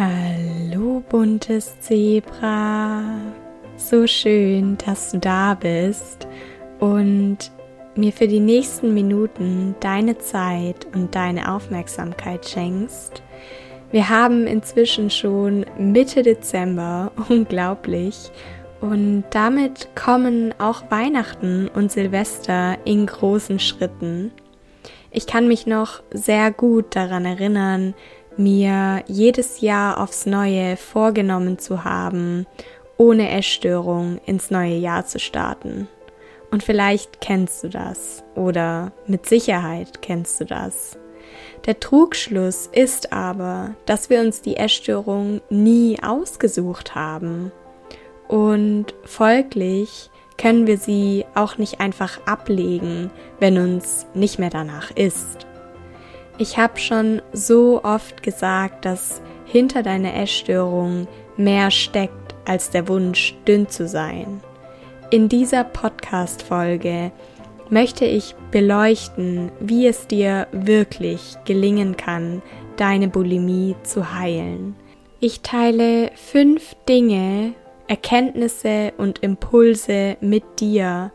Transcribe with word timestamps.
Hallo 0.00 1.02
buntes 1.08 1.80
Zebra. 1.80 3.02
So 3.76 4.06
schön, 4.06 4.78
dass 4.86 5.10
du 5.10 5.18
da 5.18 5.54
bist 5.54 6.28
und 6.78 7.50
mir 7.96 8.12
für 8.12 8.28
die 8.28 8.38
nächsten 8.38 8.94
Minuten 8.94 9.74
deine 9.80 10.16
Zeit 10.18 10.86
und 10.94 11.16
deine 11.16 11.52
Aufmerksamkeit 11.52 12.48
schenkst. 12.48 13.24
Wir 13.90 14.08
haben 14.08 14.46
inzwischen 14.46 15.10
schon 15.10 15.66
Mitte 15.76 16.22
Dezember, 16.22 17.10
unglaublich, 17.28 18.30
und 18.80 19.24
damit 19.30 19.88
kommen 19.96 20.54
auch 20.60 20.92
Weihnachten 20.92 21.66
und 21.74 21.90
Silvester 21.90 22.78
in 22.84 23.04
großen 23.04 23.58
Schritten. 23.58 24.30
Ich 25.10 25.26
kann 25.26 25.48
mich 25.48 25.66
noch 25.66 26.02
sehr 26.12 26.52
gut 26.52 26.94
daran 26.94 27.24
erinnern, 27.24 27.94
mir 28.38 29.02
jedes 29.06 29.60
Jahr 29.60 30.00
aufs 30.00 30.26
Neue 30.26 30.76
vorgenommen 30.76 31.58
zu 31.58 31.84
haben, 31.84 32.46
ohne 32.96 33.30
Essstörung 33.30 34.20
ins 34.26 34.50
neue 34.50 34.76
Jahr 34.76 35.06
zu 35.06 35.18
starten. 35.18 35.88
Und 36.50 36.62
vielleicht 36.62 37.20
kennst 37.20 37.62
du 37.62 37.68
das 37.68 38.24
oder 38.34 38.92
mit 39.06 39.26
Sicherheit 39.26 40.00
kennst 40.02 40.40
du 40.40 40.44
das. 40.44 40.98
Der 41.66 41.78
Trugschluss 41.78 42.68
ist 42.72 43.12
aber, 43.12 43.74
dass 43.84 44.08
wir 44.08 44.20
uns 44.20 44.40
die 44.40 44.56
Essstörung 44.56 45.40
nie 45.50 45.98
ausgesucht 46.02 46.94
haben. 46.94 47.52
Und 48.28 48.94
folglich 49.04 50.10
können 50.38 50.66
wir 50.66 50.78
sie 50.78 51.26
auch 51.34 51.58
nicht 51.58 51.80
einfach 51.80 52.20
ablegen, 52.26 53.10
wenn 53.40 53.58
uns 53.58 54.06
nicht 54.14 54.38
mehr 54.38 54.50
danach 54.50 54.90
ist. 54.92 55.46
Ich 56.40 56.56
habe 56.56 56.78
schon 56.78 57.20
so 57.32 57.82
oft 57.82 58.22
gesagt, 58.22 58.84
dass 58.84 59.20
hinter 59.44 59.82
deiner 59.82 60.14
Essstörung 60.14 61.08
mehr 61.36 61.72
steckt 61.72 62.36
als 62.44 62.70
der 62.70 62.86
Wunsch, 62.86 63.34
dünn 63.46 63.68
zu 63.68 63.88
sein. 63.88 64.40
In 65.10 65.28
dieser 65.28 65.64
Podcast-Folge 65.64 67.10
möchte 67.70 68.04
ich 68.04 68.36
beleuchten, 68.52 69.50
wie 69.58 69.88
es 69.88 70.06
dir 70.06 70.46
wirklich 70.52 71.36
gelingen 71.44 71.96
kann, 71.96 72.40
deine 72.76 73.08
Bulimie 73.08 73.74
zu 73.82 74.14
heilen. 74.14 74.76
Ich 75.18 75.40
teile 75.40 76.12
fünf 76.14 76.76
Dinge, 76.88 77.54
Erkenntnisse 77.88 78.92
und 78.96 79.18
Impulse 79.24 80.16
mit 80.20 80.60
dir, 80.60 81.10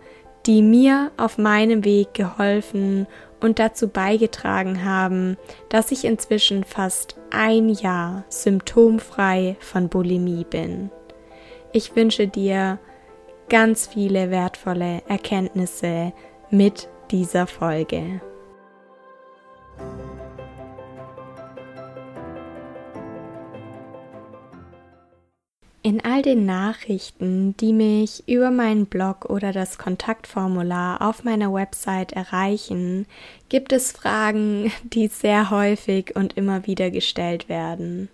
die 0.45 0.61
mir 0.61 1.11
auf 1.15 1.37
meinem 1.37 1.85
Weg 1.85 2.13
geholfen 2.13 3.07
und 3.43 3.59
dazu 3.59 3.89
beigetragen 3.89 4.85
haben, 4.85 5.37
dass 5.67 5.91
ich 5.91 6.05
inzwischen 6.05 6.63
fast 6.63 7.17
ein 7.29 7.67
Jahr 7.67 8.23
symptomfrei 8.29 9.57
von 9.59 9.89
Bulimie 9.89 10.45
bin. 10.45 10.89
Ich 11.73 11.95
wünsche 11.95 12.27
dir 12.27 12.79
ganz 13.49 13.87
viele 13.87 14.31
wertvolle 14.31 15.01
Erkenntnisse 15.09 16.13
mit 16.49 16.87
dieser 17.11 17.45
Folge. 17.45 18.21
In 25.85 25.99
all 26.05 26.21
den 26.21 26.45
Nachrichten, 26.45 27.57
die 27.57 27.73
mich 27.73 28.23
über 28.25 28.51
meinen 28.51 28.85
Blog 28.85 29.25
oder 29.25 29.51
das 29.51 29.77
Kontaktformular 29.77 31.01
auf 31.01 31.25
meiner 31.25 31.53
Website 31.53 32.13
erreichen, 32.13 33.05
gibt 33.49 33.73
es 33.73 33.91
Fragen, 33.91 34.71
die 34.83 35.07
sehr 35.07 35.49
häufig 35.49 36.15
und 36.15 36.37
immer 36.37 36.65
wieder 36.65 36.89
gestellt 36.89 37.49
werden. 37.49 38.07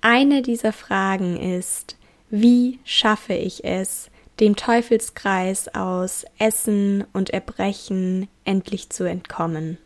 Eine 0.00 0.40
dieser 0.40 0.72
Fragen 0.72 1.36
ist, 1.36 1.98
wie 2.30 2.78
schaffe 2.84 3.34
ich 3.34 3.64
es, 3.64 4.08
dem 4.40 4.56
Teufelskreis 4.56 5.74
aus 5.74 6.24
Essen 6.38 7.04
und 7.12 7.28
Erbrechen 7.28 8.28
endlich 8.46 8.88
zu 8.88 9.04
entkommen? 9.04 9.76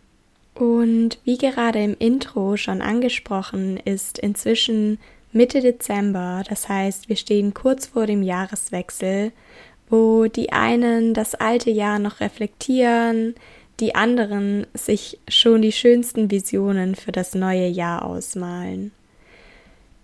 Und 0.54 1.18
wie 1.24 1.36
gerade 1.36 1.82
im 1.82 1.96
Intro 1.98 2.56
schon 2.56 2.80
angesprochen, 2.80 3.76
ist 3.76 4.20
inzwischen 4.20 5.00
Mitte 5.36 5.60
Dezember, 5.60 6.44
das 6.48 6.66
heißt, 6.66 7.10
wir 7.10 7.16
stehen 7.16 7.52
kurz 7.52 7.88
vor 7.88 8.06
dem 8.06 8.22
Jahreswechsel, 8.22 9.32
wo 9.90 10.28
die 10.28 10.50
einen 10.50 11.12
das 11.12 11.34
alte 11.34 11.70
Jahr 11.70 11.98
noch 11.98 12.20
reflektieren, 12.20 13.34
die 13.78 13.94
anderen 13.94 14.66
sich 14.72 15.18
schon 15.28 15.60
die 15.60 15.72
schönsten 15.72 16.30
Visionen 16.30 16.94
für 16.94 17.12
das 17.12 17.34
neue 17.34 17.66
Jahr 17.66 18.06
ausmalen. 18.06 18.92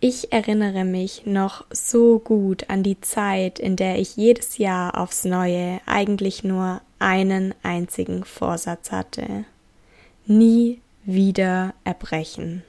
Ich 0.00 0.34
erinnere 0.34 0.84
mich 0.84 1.24
noch 1.24 1.64
so 1.70 2.18
gut 2.18 2.68
an 2.68 2.82
die 2.82 3.00
Zeit, 3.00 3.58
in 3.58 3.76
der 3.76 3.98
ich 3.98 4.16
jedes 4.18 4.58
Jahr 4.58 4.98
aufs 4.98 5.24
Neue 5.24 5.80
eigentlich 5.86 6.44
nur 6.44 6.82
einen 6.98 7.54
einzigen 7.62 8.24
Vorsatz 8.24 8.92
hatte. 8.92 9.46
Nie 10.26 10.82
wieder 11.06 11.72
erbrechen. 11.84 12.64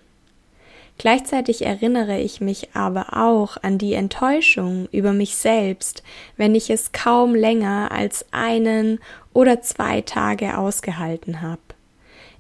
Gleichzeitig 0.98 1.66
erinnere 1.66 2.20
ich 2.20 2.40
mich 2.40 2.76
aber 2.76 3.18
auch 3.18 3.58
an 3.62 3.78
die 3.78 3.94
Enttäuschung 3.94 4.88
über 4.92 5.12
mich 5.12 5.36
selbst, 5.36 6.04
wenn 6.38 6.56
ich 6.56 6.70
es 6.70 6.92
kaum 6.92 7.36
länger 7.36 7.92
als 7.92 8.26
einen 8.32 9.00
oder 9.34 9.62
zwei 9.62 10.02
Tage 10.02 10.58
ausgehalten 10.58 11.42
habe. 11.42 11.62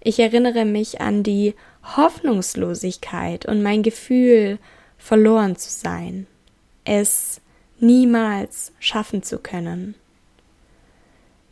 Ich 0.01 0.19
erinnere 0.19 0.65
mich 0.65 1.01
an 1.01 1.23
die 1.23 1.55
Hoffnungslosigkeit 1.95 3.45
und 3.45 3.63
mein 3.63 3.83
Gefühl, 3.83 4.59
verloren 4.97 5.55
zu 5.57 5.69
sein, 5.69 6.27
es 6.85 7.41
niemals 7.79 8.71
schaffen 8.79 9.23
zu 9.23 9.39
können. 9.39 9.95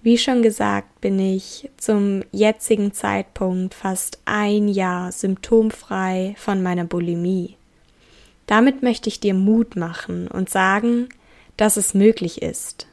Wie 0.03 0.17
schon 0.17 0.41
gesagt, 0.41 0.99
bin 0.99 1.19
ich 1.19 1.69
zum 1.77 2.23
jetzigen 2.31 2.91
Zeitpunkt 2.91 3.75
fast 3.75 4.19
ein 4.25 4.67
Jahr 4.67 5.11
symptomfrei 5.11 6.33
von 6.39 6.63
meiner 6.63 6.85
Bulimie. 6.85 7.55
Damit 8.47 8.81
möchte 8.81 9.09
ich 9.09 9.19
dir 9.19 9.35
Mut 9.35 9.75
machen 9.75 10.27
und 10.27 10.49
sagen, 10.49 11.09
dass 11.55 11.77
es 11.77 11.93
möglich 11.93 12.41
ist. 12.41 12.87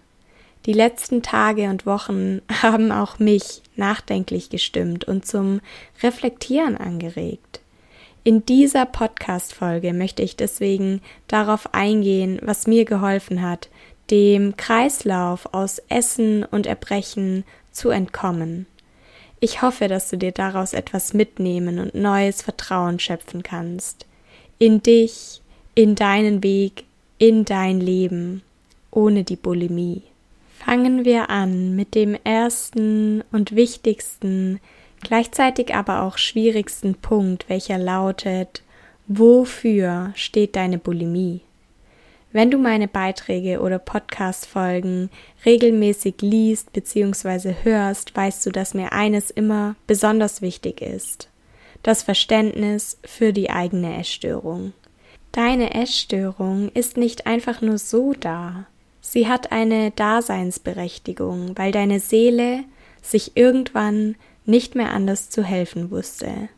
Die 0.66 0.74
letzten 0.74 1.22
Tage 1.22 1.70
und 1.70 1.86
Wochen 1.86 2.42
haben 2.62 2.92
auch 2.92 3.18
mich 3.18 3.62
nachdenklich 3.74 4.50
gestimmt 4.50 5.06
und 5.06 5.24
zum 5.24 5.60
Reflektieren 6.02 6.76
angeregt. 6.76 7.60
In 8.22 8.44
dieser 8.44 8.84
Podcast-Folge 8.84 9.94
möchte 9.94 10.22
ich 10.22 10.36
deswegen 10.36 11.00
darauf 11.28 11.72
eingehen, 11.72 12.38
was 12.42 12.66
mir 12.66 12.84
geholfen 12.84 13.40
hat, 13.40 13.70
dem 14.10 14.56
Kreislauf 14.56 15.52
aus 15.52 15.80
Essen 15.88 16.44
und 16.44 16.66
Erbrechen 16.66 17.44
zu 17.72 17.90
entkommen. 17.90 18.66
Ich 19.40 19.62
hoffe, 19.62 19.86
dass 19.88 20.10
du 20.10 20.18
dir 20.18 20.32
daraus 20.32 20.72
etwas 20.72 21.14
mitnehmen 21.14 21.78
und 21.78 21.94
neues 21.94 22.42
Vertrauen 22.42 22.98
schöpfen 22.98 23.42
kannst. 23.42 24.06
In 24.58 24.82
dich, 24.82 25.40
in 25.74 25.94
deinen 25.94 26.42
Weg, 26.42 26.84
in 27.18 27.44
dein 27.44 27.80
Leben, 27.80 28.42
ohne 28.90 29.22
die 29.22 29.36
Bulimie. 29.36 30.02
Fangen 30.58 31.04
wir 31.04 31.30
an 31.30 31.76
mit 31.76 31.94
dem 31.94 32.16
ersten 32.24 33.22
und 33.30 33.54
wichtigsten, 33.54 34.58
gleichzeitig 35.00 35.74
aber 35.74 36.02
auch 36.02 36.18
schwierigsten 36.18 36.94
Punkt, 36.96 37.48
welcher 37.48 37.78
lautet, 37.78 38.62
wofür 39.06 40.12
steht 40.16 40.56
deine 40.56 40.78
Bulimie? 40.78 41.42
Wenn 42.30 42.50
du 42.50 42.58
meine 42.58 42.88
Beiträge 42.88 43.60
oder 43.60 43.78
Podcast-Folgen 43.78 45.08
regelmäßig 45.46 46.16
liest 46.20 46.72
bzw. 46.74 47.54
hörst, 47.62 48.14
weißt 48.14 48.44
du, 48.44 48.50
dass 48.50 48.74
mir 48.74 48.92
eines 48.92 49.30
immer 49.30 49.76
besonders 49.86 50.42
wichtig 50.42 50.82
ist. 50.82 51.30
Das 51.82 52.02
Verständnis 52.02 52.98
für 53.02 53.32
die 53.32 53.48
eigene 53.48 53.98
Essstörung. 53.98 54.74
Deine 55.32 55.74
Essstörung 55.74 56.70
ist 56.74 56.98
nicht 56.98 57.26
einfach 57.26 57.62
nur 57.62 57.78
so 57.78 58.12
da. 58.12 58.66
Sie 59.00 59.26
hat 59.26 59.50
eine 59.50 59.90
Daseinsberechtigung, 59.92 61.56
weil 61.56 61.72
deine 61.72 61.98
Seele 61.98 62.64
sich 63.00 63.36
irgendwann 63.36 64.16
nicht 64.44 64.74
mehr 64.74 64.92
anders 64.92 65.30
zu 65.30 65.42
helfen 65.42 65.90
wusste. 65.90 66.50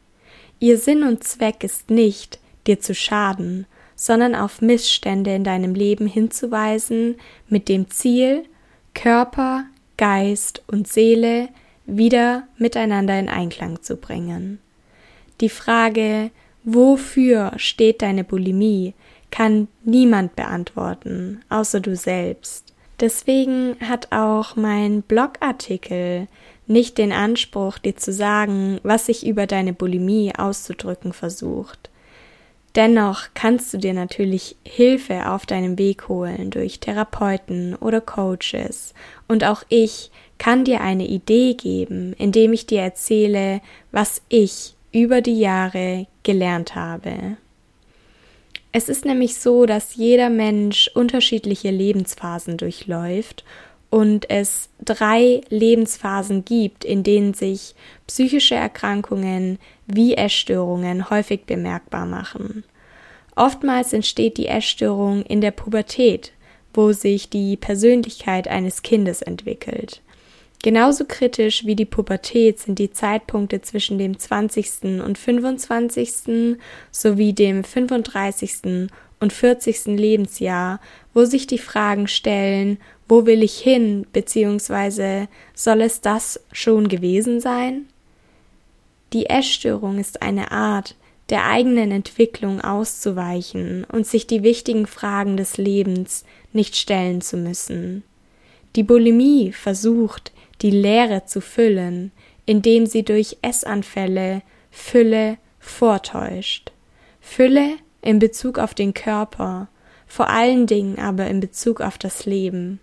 Ihr 0.58 0.78
Sinn 0.78 1.04
und 1.04 1.22
Zweck 1.22 1.62
ist 1.62 1.90
nicht, 1.90 2.40
dir 2.66 2.80
zu 2.80 2.94
schaden, 2.94 3.66
sondern 4.00 4.34
auf 4.34 4.62
Missstände 4.62 5.34
in 5.34 5.44
deinem 5.44 5.74
Leben 5.74 6.06
hinzuweisen, 6.06 7.16
mit 7.50 7.68
dem 7.68 7.90
Ziel, 7.90 8.44
Körper, 8.94 9.64
Geist 9.98 10.62
und 10.66 10.88
Seele 10.88 11.50
wieder 11.84 12.44
miteinander 12.56 13.20
in 13.20 13.28
Einklang 13.28 13.82
zu 13.82 13.98
bringen. 13.98 14.58
Die 15.42 15.50
Frage, 15.50 16.30
wofür 16.64 17.52
steht 17.56 18.00
deine 18.00 18.24
Bulimie, 18.24 18.94
kann 19.30 19.68
niemand 19.84 20.34
beantworten, 20.34 21.42
außer 21.50 21.80
du 21.80 21.94
selbst. 21.94 22.72
Deswegen 23.00 23.76
hat 23.86 24.12
auch 24.12 24.56
mein 24.56 25.02
Blogartikel 25.02 26.26
nicht 26.66 26.96
den 26.96 27.12
Anspruch, 27.12 27.76
dir 27.76 27.96
zu 27.96 28.14
sagen, 28.14 28.80
was 28.82 29.04
sich 29.04 29.26
über 29.26 29.46
deine 29.46 29.74
Bulimie 29.74 30.32
auszudrücken 30.34 31.12
versucht. 31.12 31.89
Dennoch 32.76 33.28
kannst 33.34 33.74
du 33.74 33.78
dir 33.78 33.94
natürlich 33.94 34.56
Hilfe 34.64 35.30
auf 35.30 35.44
deinem 35.44 35.76
Weg 35.76 36.08
holen 36.08 36.50
durch 36.50 36.78
Therapeuten 36.78 37.74
oder 37.74 38.00
Coaches. 38.00 38.94
Und 39.26 39.42
auch 39.44 39.64
ich 39.68 40.10
kann 40.38 40.64
dir 40.64 40.80
eine 40.80 41.06
Idee 41.06 41.54
geben, 41.54 42.14
indem 42.16 42.52
ich 42.52 42.66
dir 42.66 42.82
erzähle, 42.82 43.60
was 43.90 44.22
ich 44.28 44.74
über 44.92 45.20
die 45.20 45.38
Jahre 45.38 46.06
gelernt 46.22 46.74
habe. 46.76 47.36
Es 48.72 48.88
ist 48.88 49.04
nämlich 49.04 49.36
so, 49.36 49.66
dass 49.66 49.96
jeder 49.96 50.30
Mensch 50.30 50.88
unterschiedliche 50.94 51.70
Lebensphasen 51.70 52.56
durchläuft 52.56 53.44
und 53.90 54.30
es 54.30 54.68
drei 54.82 55.40
Lebensphasen 55.48 56.44
gibt, 56.44 56.84
in 56.84 57.02
denen 57.02 57.34
sich 57.34 57.74
psychische 58.06 58.54
Erkrankungen 58.54 59.58
wie 59.86 60.14
Essstörungen 60.14 61.10
häufig 61.10 61.44
bemerkbar 61.44 62.06
machen. 62.06 62.64
Oftmals 63.34 63.92
entsteht 63.92 64.36
die 64.36 64.46
Essstörung 64.46 65.22
in 65.22 65.40
der 65.40 65.50
Pubertät, 65.50 66.32
wo 66.72 66.92
sich 66.92 67.30
die 67.30 67.56
Persönlichkeit 67.56 68.48
eines 68.48 68.82
Kindes 68.82 69.22
entwickelt. 69.22 70.02
Genauso 70.62 71.04
kritisch 71.06 71.64
wie 71.64 71.74
die 71.74 71.86
Pubertät 71.86 72.58
sind 72.58 72.78
die 72.78 72.92
Zeitpunkte 72.92 73.62
zwischen 73.62 73.98
dem 73.98 74.18
20. 74.18 75.00
und 75.02 75.16
25. 75.16 76.58
sowie 76.90 77.32
dem 77.32 77.64
35. 77.64 78.88
und 79.20 79.32
40. 79.32 79.86
Lebensjahr, 79.86 80.80
wo 81.14 81.24
sich 81.24 81.46
die 81.46 81.58
Fragen 81.58 82.08
stellen, 82.08 82.78
wo 83.10 83.26
will 83.26 83.42
ich 83.42 83.58
hin, 83.58 84.06
beziehungsweise 84.12 85.26
soll 85.52 85.80
es 85.80 86.00
das 86.00 86.40
schon 86.52 86.86
gewesen 86.86 87.40
sein? 87.40 87.86
Die 89.12 89.26
Essstörung 89.26 89.98
ist 89.98 90.22
eine 90.22 90.52
Art, 90.52 90.94
der 91.28 91.46
eigenen 91.46 91.90
Entwicklung 91.90 92.60
auszuweichen 92.60 93.82
und 93.82 94.06
sich 94.06 94.28
die 94.28 94.44
wichtigen 94.44 94.86
Fragen 94.86 95.36
des 95.36 95.56
Lebens 95.56 96.24
nicht 96.52 96.76
stellen 96.76 97.20
zu 97.20 97.36
müssen. 97.36 98.04
Die 98.76 98.84
Bulimie 98.84 99.50
versucht, 99.50 100.30
die 100.62 100.70
Leere 100.70 101.24
zu 101.26 101.40
füllen, 101.40 102.12
indem 102.46 102.86
sie 102.86 103.02
durch 103.02 103.38
Essanfälle 103.42 104.42
Fülle 104.70 105.38
vortäuscht. 105.58 106.70
Fülle 107.20 107.74
in 108.02 108.20
Bezug 108.20 108.60
auf 108.60 108.72
den 108.72 108.94
Körper, 108.94 109.66
vor 110.06 110.28
allen 110.28 110.68
Dingen 110.68 111.00
aber 111.00 111.26
in 111.26 111.40
Bezug 111.40 111.80
auf 111.80 111.98
das 111.98 112.24
Leben. 112.24 112.78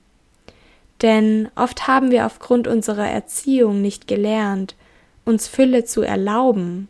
Denn 1.02 1.50
oft 1.56 1.88
haben 1.88 2.12
wir 2.12 2.26
aufgrund 2.26 2.68
unserer 2.68 3.08
Erziehung 3.08 3.82
nicht 3.82 4.08
gelernt, 4.08 4.76
uns 5.26 5.48
Fülle 5.48 5.84
zu 5.84 6.02
erlauben. 6.02 6.90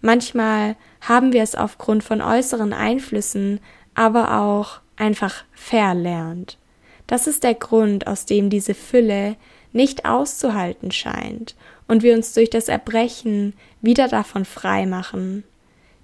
Manchmal 0.00 0.76
haben 1.00 1.32
wir 1.32 1.42
es 1.42 1.54
aufgrund 1.54 2.02
von 2.02 2.20
äußeren 2.20 2.72
Einflüssen 2.72 3.60
aber 3.94 4.40
auch 4.40 4.80
einfach 4.96 5.44
verlernt. 5.52 6.58
Das 7.06 7.26
ist 7.26 7.42
der 7.42 7.54
Grund, 7.54 8.06
aus 8.06 8.24
dem 8.24 8.48
diese 8.48 8.74
Fülle 8.74 9.36
nicht 9.72 10.04
auszuhalten 10.06 10.92
scheint 10.92 11.56
und 11.88 12.02
wir 12.02 12.14
uns 12.14 12.32
durch 12.34 12.50
das 12.50 12.68
Erbrechen 12.68 13.54
wieder 13.80 14.08
davon 14.08 14.44
frei 14.44 14.86
machen. 14.86 15.44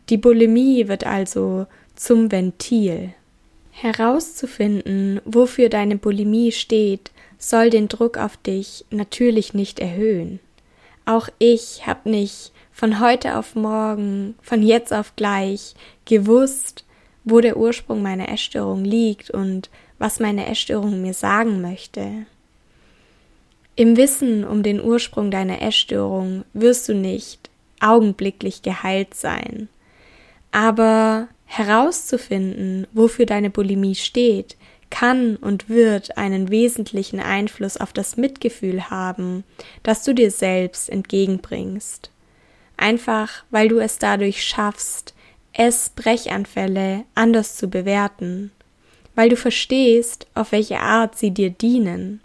Die 0.09 0.17
Bulimie 0.17 0.89
wird 0.89 1.07
also 1.07 1.67
zum 1.95 2.31
Ventil. 2.33 3.15
Herauszufinden, 3.71 5.21
wofür 5.25 5.69
deine 5.69 5.97
Bulimie 5.97 6.53
steht, 6.53 7.13
soll 7.39 7.71
den 7.71 7.89
Druck 7.89 8.19
auf 8.19 8.37
dich 8.37 8.85
natürlich 8.91 9.55
nicht 9.55 9.79
erhöhen. 9.79 10.41
Auch 11.07 11.29
ich 11.39 11.87
habe 11.87 12.11
nicht 12.11 12.53
von 12.73 13.01
heute 13.01 13.39
auf 13.39 13.55
morgen, 13.55 14.35
von 14.43 14.63
jetzt 14.63 14.93
auf 14.93 15.17
gleich 15.17 15.75
gewusst, 16.05 16.85
wo 17.25 17.41
der 17.41 17.57
Ursprung 17.57 18.03
meiner 18.03 18.29
Essstörung 18.29 18.85
liegt 18.85 19.31
und 19.31 19.71
was 19.99 20.21
meine 20.21 20.47
Essstörung 20.47 21.01
mir 21.01 21.15
sagen 21.15 21.61
möchte. 21.61 22.27
Im 23.75 23.97
Wissen 23.97 24.45
um 24.45 24.63
den 24.63 24.83
Ursprung 24.83 25.31
deiner 25.31 25.63
Essstörung 25.63 26.45
wirst 26.53 26.89
du 26.89 26.95
nicht 26.95 27.49
augenblicklich 27.81 28.63
geheilt 28.63 29.15
sein. 29.15 29.69
Aber 30.51 31.29
herauszufinden, 31.45 32.87
wofür 32.93 33.25
deine 33.25 33.51
Bulimie 33.51 33.95
steht, 33.95 34.57
kann 34.91 35.37
und 35.37 35.69
wird 35.69 36.17
einen 36.17 36.51
wesentlichen 36.51 37.21
Einfluss 37.21 37.77
auf 37.77 37.93
das 37.93 38.17
Mitgefühl 38.17 38.91
haben, 38.91 39.45
das 39.83 40.05
du 40.05 40.15
dir 40.15 40.31
selbst 40.31 40.89
entgegenbringst. 40.89 42.11
Einfach 42.77 43.45
weil 43.51 43.69
du 43.69 43.79
es 43.79 43.99
dadurch 43.99 44.45
schaffst, 44.45 45.15
Essbrechanfälle 45.53 47.05
anders 47.15 47.57
zu 47.57 47.69
bewerten, 47.69 48.53
weil 49.15 49.29
du 49.29 49.37
verstehst, 49.37 50.27
auf 50.35 50.53
welche 50.53 50.79
Art 50.79 51.19
sie 51.19 51.33
dir 51.33 51.51
dienen 51.51 52.21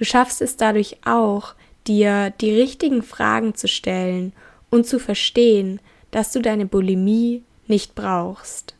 Du 0.00 0.06
schaffst 0.06 0.40
es 0.40 0.56
dadurch 0.56 0.96
auch, 1.04 1.54
dir 1.86 2.30
die 2.40 2.58
richtigen 2.58 3.02
Fragen 3.02 3.54
zu 3.54 3.68
stellen 3.68 4.32
und 4.70 4.86
zu 4.86 4.98
verstehen, 4.98 5.78
dass 6.10 6.32
du 6.32 6.40
deine 6.40 6.64
Bulimie 6.64 7.42
nicht 7.66 7.94
brauchst. 7.94 8.74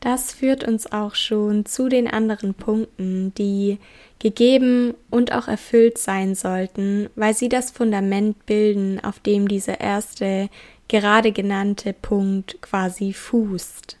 Das 0.00 0.32
führt 0.32 0.64
uns 0.66 0.90
auch 0.90 1.14
schon 1.14 1.66
zu 1.66 1.90
den 1.90 2.08
anderen 2.08 2.54
Punkten, 2.54 3.34
die 3.34 3.78
gegeben 4.18 4.94
und 5.10 5.32
auch 5.32 5.46
erfüllt 5.46 5.98
sein 5.98 6.34
sollten, 6.34 7.10
weil 7.16 7.34
sie 7.34 7.50
das 7.50 7.70
Fundament 7.70 8.46
bilden, 8.46 8.98
auf 9.02 9.18
dem 9.20 9.46
dieser 9.46 9.80
erste 9.80 10.48
gerade 10.88 11.32
genannte 11.32 11.92
Punkt 11.92 12.60
quasi 12.62 13.12
fußt. 13.12 13.98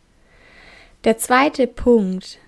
Der 1.04 1.18
zweite 1.18 1.66
Punkt 1.66 2.38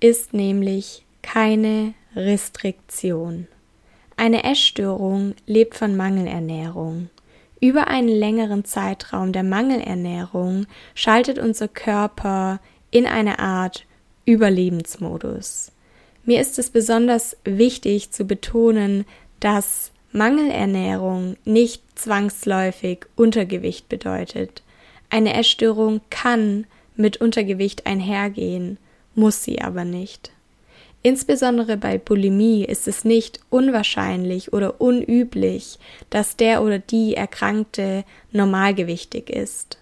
ist 0.00 0.32
nämlich 0.32 1.04
keine 1.22 1.94
Restriktion. 2.16 3.46
Eine 4.16 4.44
Essstörung 4.44 5.34
lebt 5.46 5.76
von 5.76 5.96
Mangelernährung. 5.96 7.10
Über 7.60 7.88
einen 7.88 8.08
längeren 8.08 8.64
Zeitraum 8.64 9.32
der 9.32 9.42
Mangelernährung 9.42 10.66
schaltet 10.94 11.38
unser 11.38 11.68
Körper 11.68 12.60
in 12.90 13.06
eine 13.06 13.38
Art 13.38 13.86
Überlebensmodus. 14.24 15.72
Mir 16.24 16.40
ist 16.40 16.58
es 16.58 16.70
besonders 16.70 17.36
wichtig 17.44 18.10
zu 18.10 18.24
betonen, 18.24 19.04
dass 19.40 19.90
Mangelernährung 20.12 21.36
nicht 21.44 21.82
zwangsläufig 21.94 23.06
Untergewicht 23.16 23.88
bedeutet. 23.88 24.62
Eine 25.08 25.34
Essstörung 25.34 26.00
kann 26.10 26.66
mit 26.96 27.18
Untergewicht 27.18 27.86
einhergehen, 27.86 28.78
muss 29.14 29.42
sie 29.42 29.60
aber 29.60 29.84
nicht. 29.84 30.32
Insbesondere 31.02 31.76
bei 31.76 31.96
Bulimie 31.96 32.64
ist 32.64 32.86
es 32.86 33.04
nicht 33.04 33.40
unwahrscheinlich 33.48 34.52
oder 34.52 34.80
unüblich, 34.80 35.78
dass 36.10 36.36
der 36.36 36.62
oder 36.62 36.78
die 36.78 37.14
Erkrankte 37.14 38.04
normalgewichtig 38.32 39.30
ist. 39.30 39.79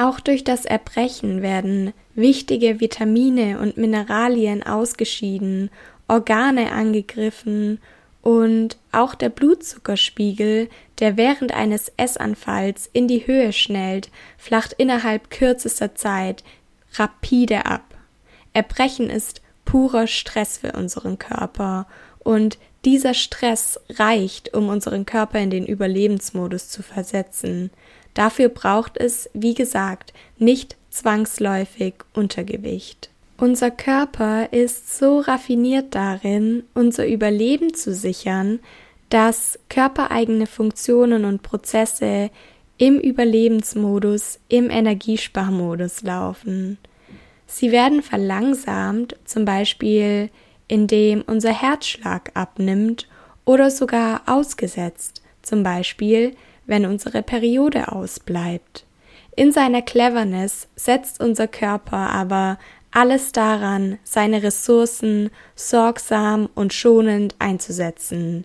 Auch 0.00 0.18
durch 0.18 0.44
das 0.44 0.64
Erbrechen 0.64 1.42
werden 1.42 1.92
wichtige 2.14 2.80
Vitamine 2.80 3.60
und 3.60 3.76
Mineralien 3.76 4.62
ausgeschieden, 4.62 5.68
Organe 6.08 6.72
angegriffen 6.72 7.80
und 8.22 8.78
auch 8.92 9.14
der 9.14 9.28
Blutzuckerspiegel, 9.28 10.70
der 11.00 11.18
während 11.18 11.52
eines 11.52 11.92
Essanfalls 11.98 12.88
in 12.94 13.08
die 13.08 13.26
Höhe 13.26 13.52
schnellt, 13.52 14.10
flacht 14.38 14.72
innerhalb 14.72 15.28
kürzester 15.28 15.94
Zeit 15.94 16.44
rapide 16.94 17.66
ab. 17.66 17.94
Erbrechen 18.54 19.10
ist 19.10 19.42
purer 19.66 20.06
Stress 20.06 20.56
für 20.56 20.72
unseren 20.72 21.18
Körper 21.18 21.86
und 22.20 22.56
dieser 22.86 23.12
Stress 23.12 23.78
reicht, 23.90 24.54
um 24.54 24.70
unseren 24.70 25.04
Körper 25.04 25.40
in 25.40 25.50
den 25.50 25.66
Überlebensmodus 25.66 26.70
zu 26.70 26.82
versetzen. 26.82 27.70
Dafür 28.14 28.48
braucht 28.48 28.96
es, 28.96 29.30
wie 29.34 29.54
gesagt, 29.54 30.12
nicht 30.38 30.76
zwangsläufig 30.90 31.94
Untergewicht. 32.14 33.10
Unser 33.36 33.70
Körper 33.70 34.52
ist 34.52 34.98
so 34.98 35.20
raffiniert 35.20 35.94
darin, 35.94 36.64
unser 36.74 37.06
Überleben 37.06 37.72
zu 37.72 37.94
sichern, 37.94 38.60
dass 39.08 39.58
körpereigene 39.68 40.46
Funktionen 40.46 41.24
und 41.24 41.42
Prozesse 41.42 42.30
im 42.76 42.98
Überlebensmodus, 42.98 44.40
im 44.48 44.70
Energiesparmodus 44.70 46.02
laufen. 46.02 46.78
Sie 47.46 47.72
werden 47.72 48.02
verlangsamt, 48.02 49.16
zum 49.24 49.44
Beispiel 49.44 50.30
indem 50.68 51.22
unser 51.22 51.52
Herzschlag 51.52 52.30
abnimmt 52.34 53.08
oder 53.44 53.70
sogar 53.70 54.22
ausgesetzt, 54.26 55.20
zum 55.42 55.64
Beispiel 55.64 56.36
wenn 56.70 56.86
unsere 56.86 57.22
Periode 57.24 57.90
ausbleibt. 57.90 58.86
In 59.34 59.50
seiner 59.50 59.82
Cleverness 59.82 60.68
setzt 60.76 61.20
unser 61.20 61.48
Körper 61.48 62.10
aber 62.10 62.58
alles 62.92 63.32
daran, 63.32 63.98
seine 64.04 64.44
Ressourcen 64.44 65.30
sorgsam 65.56 66.48
und 66.54 66.72
schonend 66.72 67.34
einzusetzen. 67.40 68.44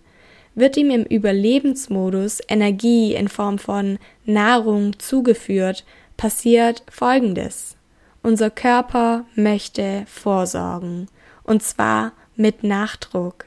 Wird 0.55 0.75
ihm 0.75 0.89
im 0.89 1.03
Überlebensmodus 1.03 2.39
Energie 2.47 3.13
in 3.13 3.27
Form 3.27 3.59
von 3.59 3.99
Nahrung 4.25 4.97
zugeführt, 4.97 5.85
passiert 6.17 6.83
Folgendes. 6.89 7.75
unser 8.23 8.49
Körper 8.49 9.25
möchte 9.35 10.03
vorsorgen. 10.07 11.09
Und 11.43 11.61
zwar 11.61 12.13
mit 12.35 12.63
Nachdruck. 12.63 13.44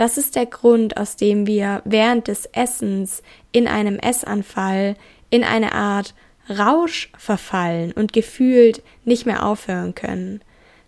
Das 0.00 0.16
ist 0.16 0.34
der 0.34 0.46
Grund, 0.46 0.96
aus 0.96 1.16
dem 1.16 1.46
wir 1.46 1.82
während 1.84 2.28
des 2.28 2.46
Essens 2.46 3.22
in 3.52 3.68
einem 3.68 3.98
Essanfall 3.98 4.96
in 5.28 5.44
eine 5.44 5.72
Art 5.72 6.14
Rausch 6.48 7.12
verfallen 7.18 7.92
und 7.92 8.14
gefühlt 8.14 8.82
nicht 9.04 9.26
mehr 9.26 9.44
aufhören 9.44 9.94
können. 9.94 10.40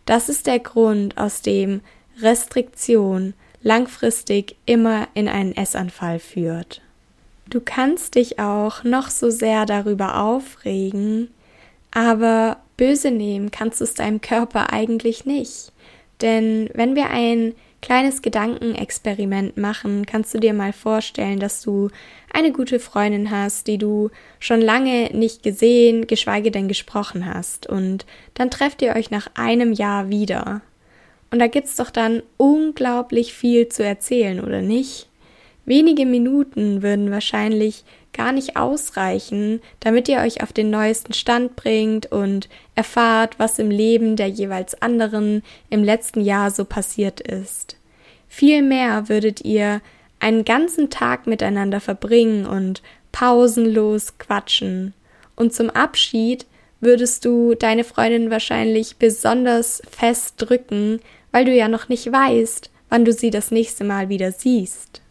Das 0.07 0.31
ist 0.31 0.47
der 0.47 0.61
Grund, 0.61 1.19
aus 1.19 1.43
dem 1.43 1.83
Restriktion 2.23 3.35
langfristig 3.63 4.57
immer 4.65 5.09
in 5.13 5.29
einen 5.29 5.55
Essanfall 5.55 6.19
führt. 6.19 6.81
Du 7.51 7.61
kannst 7.61 8.15
dich 8.15 8.39
auch 8.39 8.83
noch 8.83 9.11
so 9.11 9.29
sehr 9.29 9.67
darüber 9.67 10.23
aufregen, 10.23 11.29
aber 11.91 12.57
böse 12.79 13.11
nehmen 13.11 13.51
kannst 13.51 13.83
du 13.83 13.85
es 13.85 13.93
deinem 13.93 14.23
Körper 14.23 14.73
eigentlich 14.73 15.27
nicht. 15.27 15.71
Denn 16.23 16.71
wenn 16.73 16.97
wir 16.97 17.11
ein 17.11 17.53
kleines 17.83 18.23
Gedankenexperiment 18.23 19.59
machen, 19.59 20.07
kannst 20.07 20.33
du 20.33 20.39
dir 20.39 20.55
mal 20.55 20.73
vorstellen, 20.73 21.39
dass 21.41 21.61
du 21.61 21.91
eine 22.33 22.53
gute 22.53 22.79
Freundin 22.79 23.31
hast, 23.31 23.67
die 23.67 23.77
du 23.77 24.11
schon 24.39 24.63
lange 24.63 25.11
nicht 25.13 25.43
gesehen, 25.43 26.07
geschweige 26.07 26.51
denn 26.51 26.69
gesprochen 26.69 27.27
hast, 27.27 27.67
und 27.67 28.07
dann 28.35 28.51
trefft 28.51 28.81
ihr 28.81 28.97
euch 28.97 29.11
nach 29.11 29.29
einem 29.35 29.73
Jahr 29.73 30.09
wieder. 30.09 30.63
Und 31.31 31.41
da 31.41 31.49
gibt's 31.49 31.77
doch 31.77 31.91
dann 31.91 32.23
unglaublich 32.37 33.35
viel 33.35 33.69
zu 33.69 33.85
erzählen, 33.85 34.41
oder 34.41 34.63
nicht? 34.63 35.09
Wenige 35.65 36.07
Minuten 36.07 36.83
würden 36.83 37.11
wahrscheinlich 37.11 37.85
gar 38.13 38.33
nicht 38.33 38.57
ausreichen, 38.57 39.61
damit 39.81 40.09
ihr 40.09 40.19
euch 40.19 40.43
auf 40.43 40.53
den 40.53 40.71
neuesten 40.71 41.13
Stand 41.13 41.57
bringt 41.57 42.07
und 42.07 42.49
erfahrt, 42.75 43.39
was 43.39 43.59
im 43.59 43.71
Leben 43.71 44.17
der 44.17 44.29
jeweils 44.29 44.81
anderen 44.83 45.43
im 45.71 45.85
letzten 45.85 46.21
Jahr 46.21 46.51
so 46.51 46.65
passiert 46.65 47.21
ist. 47.21 47.77
Vielmehr 48.29 49.09
würdet 49.09 49.45
ihr 49.45 49.81
einen 50.19 50.45
ganzen 50.45 50.91
Tag 50.91 51.27
miteinander 51.27 51.81
verbringen 51.81 52.47
und 52.47 52.83
pausenlos 53.13 54.19
quatschen. 54.19 54.95
Und 55.37 55.53
zum 55.53 55.71
Abschied 55.71 56.47
würdest 56.81 57.25
du 57.25 57.55
deine 57.55 57.85
Freundin 57.85 58.31
wahrscheinlich 58.31 58.97
besonders 58.97 59.83
fest 59.91 60.35
drücken, 60.39 61.01
weil 61.31 61.45
du 61.45 61.53
ja 61.53 61.69
noch 61.69 61.89
nicht 61.89 62.11
weißt, 62.11 62.71
wann 62.89 63.05
du 63.05 63.13
sie 63.13 63.31
das 63.31 63.51
nächste 63.51 63.85
Mal 63.85 64.09
wieder 64.09 64.33
siehst. 64.33 65.02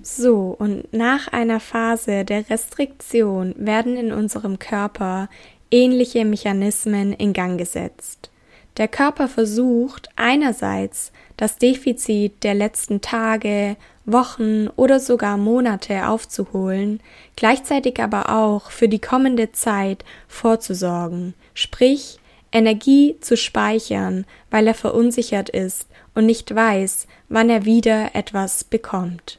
So, 0.00 0.54
und 0.58 0.92
nach 0.92 1.28
einer 1.28 1.60
Phase 1.60 2.24
der 2.24 2.48
Restriktion 2.48 3.54
werden 3.56 3.96
in 3.96 4.12
unserem 4.12 4.58
Körper 4.58 5.28
ähnliche 5.70 6.24
Mechanismen 6.24 7.12
in 7.12 7.32
Gang 7.32 7.58
gesetzt. 7.58 8.30
Der 8.76 8.86
Körper 8.86 9.26
versucht 9.26 10.08
einerseits 10.14 11.10
das 11.36 11.58
Defizit 11.58 12.44
der 12.44 12.54
letzten 12.54 13.00
Tage, 13.00 13.76
Wochen 14.04 14.68
oder 14.76 15.00
sogar 15.00 15.36
Monate 15.36 16.08
aufzuholen, 16.08 17.00
gleichzeitig 17.36 18.00
aber 18.00 18.30
auch 18.30 18.70
für 18.70 18.88
die 18.88 19.00
kommende 19.00 19.52
Zeit 19.52 20.04
vorzusorgen, 20.28 21.34
sprich 21.54 22.18
Energie 22.50 23.16
zu 23.20 23.36
speichern, 23.36 24.24
weil 24.50 24.66
er 24.66 24.74
verunsichert 24.74 25.50
ist 25.50 25.88
und 26.14 26.24
nicht 26.24 26.54
weiß, 26.54 27.06
wann 27.28 27.50
er 27.50 27.66
wieder 27.66 28.14
etwas 28.14 28.64
bekommt. 28.64 29.38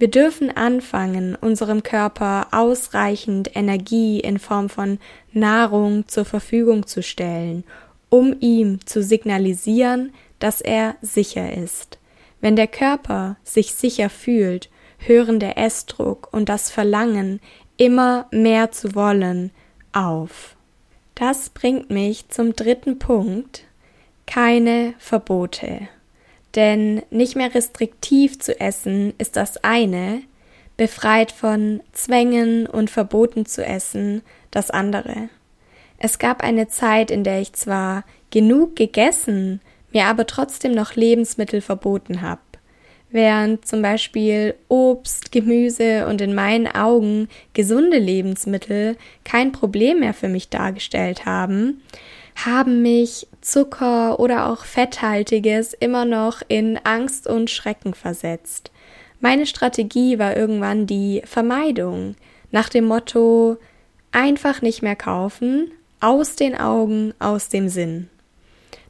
Wir 0.00 0.08
dürfen 0.10 0.50
anfangen, 0.50 1.34
unserem 1.34 1.82
Körper 1.82 2.48
ausreichend 2.52 3.54
Energie 3.54 4.18
in 4.18 4.38
Form 4.38 4.70
von 4.70 4.98
Nahrung 5.34 6.08
zur 6.08 6.24
Verfügung 6.24 6.86
zu 6.86 7.02
stellen, 7.02 7.64
um 8.08 8.34
ihm 8.40 8.78
zu 8.86 9.02
signalisieren, 9.02 10.14
dass 10.38 10.62
er 10.62 10.96
sicher 11.02 11.52
ist. 11.52 11.98
Wenn 12.40 12.56
der 12.56 12.66
Körper 12.66 13.36
sich 13.44 13.74
sicher 13.74 14.08
fühlt, 14.08 14.70
hören 14.96 15.38
der 15.38 15.58
Essdruck 15.58 16.32
und 16.32 16.48
das 16.48 16.70
Verlangen, 16.70 17.38
immer 17.76 18.26
mehr 18.30 18.72
zu 18.72 18.94
wollen, 18.94 19.50
auf. 19.92 20.56
Das 21.14 21.50
bringt 21.50 21.90
mich 21.90 22.30
zum 22.30 22.56
dritten 22.56 22.98
Punkt 22.98 23.64
keine 24.24 24.94
Verbote. 24.96 25.88
Denn 26.54 27.02
nicht 27.10 27.36
mehr 27.36 27.54
restriktiv 27.54 28.38
zu 28.38 28.58
essen 28.58 29.14
ist 29.18 29.36
das 29.36 29.62
eine, 29.62 30.22
befreit 30.76 31.30
von 31.30 31.80
Zwängen 31.92 32.66
und 32.66 32.90
Verboten 32.90 33.46
zu 33.46 33.64
essen 33.64 34.22
das 34.50 34.70
andere. 34.70 35.28
Es 35.98 36.18
gab 36.18 36.42
eine 36.42 36.68
Zeit, 36.68 37.10
in 37.10 37.24
der 37.24 37.40
ich 37.40 37.52
zwar 37.52 38.04
genug 38.30 38.76
gegessen, 38.76 39.60
mir 39.92 40.06
aber 40.06 40.26
trotzdem 40.26 40.72
noch 40.72 40.96
Lebensmittel 40.96 41.60
verboten 41.60 42.22
habe. 42.22 42.40
Während 43.10 43.66
zum 43.66 43.82
Beispiel 43.82 44.54
Obst, 44.68 45.32
Gemüse 45.32 46.06
und 46.06 46.20
in 46.20 46.32
meinen 46.34 46.68
Augen 46.68 47.28
gesunde 47.54 47.98
Lebensmittel 47.98 48.96
kein 49.24 49.50
Problem 49.50 50.00
mehr 50.00 50.14
für 50.14 50.28
mich 50.28 50.48
dargestellt 50.48 51.26
haben, 51.26 51.82
haben 52.36 52.82
mich 52.82 53.26
Zucker 53.40 54.20
oder 54.20 54.50
auch 54.50 54.64
Fetthaltiges 54.64 55.74
immer 55.74 56.04
noch 56.04 56.42
in 56.48 56.78
Angst 56.84 57.26
und 57.26 57.50
Schrecken 57.50 57.94
versetzt. 57.94 58.70
Meine 59.20 59.46
Strategie 59.46 60.18
war 60.18 60.36
irgendwann 60.36 60.86
die 60.86 61.22
Vermeidung, 61.24 62.16
nach 62.50 62.68
dem 62.68 62.86
Motto 62.86 63.58
einfach 64.12 64.62
nicht 64.62 64.82
mehr 64.82 64.96
kaufen, 64.96 65.70
aus 66.00 66.36
den 66.36 66.56
Augen, 66.56 67.12
aus 67.18 67.48
dem 67.48 67.68
Sinn. 67.68 68.08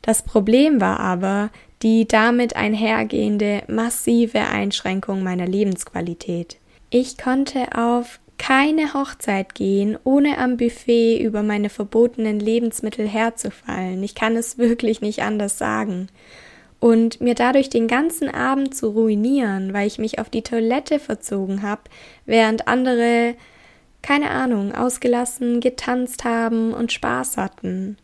Das 0.02 0.22
Problem 0.22 0.80
war 0.80 1.00
aber 1.00 1.50
die 1.82 2.06
damit 2.06 2.56
einhergehende 2.56 3.62
massive 3.68 4.40
Einschränkung 4.40 5.22
meiner 5.22 5.46
Lebensqualität. 5.46 6.58
Ich 6.90 7.18
konnte 7.18 7.76
auf 7.76 8.20
keine 8.40 8.94
Hochzeit 8.94 9.54
gehen, 9.54 9.98
ohne 10.02 10.38
am 10.38 10.56
Buffet 10.56 11.22
über 11.22 11.42
meine 11.42 11.68
verbotenen 11.68 12.40
Lebensmittel 12.40 13.06
herzufallen. 13.06 14.02
Ich 14.02 14.14
kann 14.14 14.34
es 14.34 14.56
wirklich 14.58 15.02
nicht 15.02 15.22
anders 15.22 15.58
sagen. 15.58 16.08
Und 16.80 17.20
mir 17.20 17.34
dadurch 17.34 17.68
den 17.68 17.86
ganzen 17.86 18.30
Abend 18.30 18.74
zu 18.74 18.88
ruinieren, 18.88 19.74
weil 19.74 19.86
ich 19.86 19.98
mich 19.98 20.18
auf 20.18 20.30
die 20.30 20.40
Toilette 20.40 20.98
verzogen 20.98 21.60
habe, 21.60 21.82
während 22.24 22.66
andere, 22.66 23.34
keine 24.00 24.30
Ahnung, 24.30 24.74
ausgelassen 24.74 25.60
getanzt 25.60 26.24
haben 26.24 26.72
und 26.72 26.92
Spaß 26.92 27.36
hatten. 27.36 27.98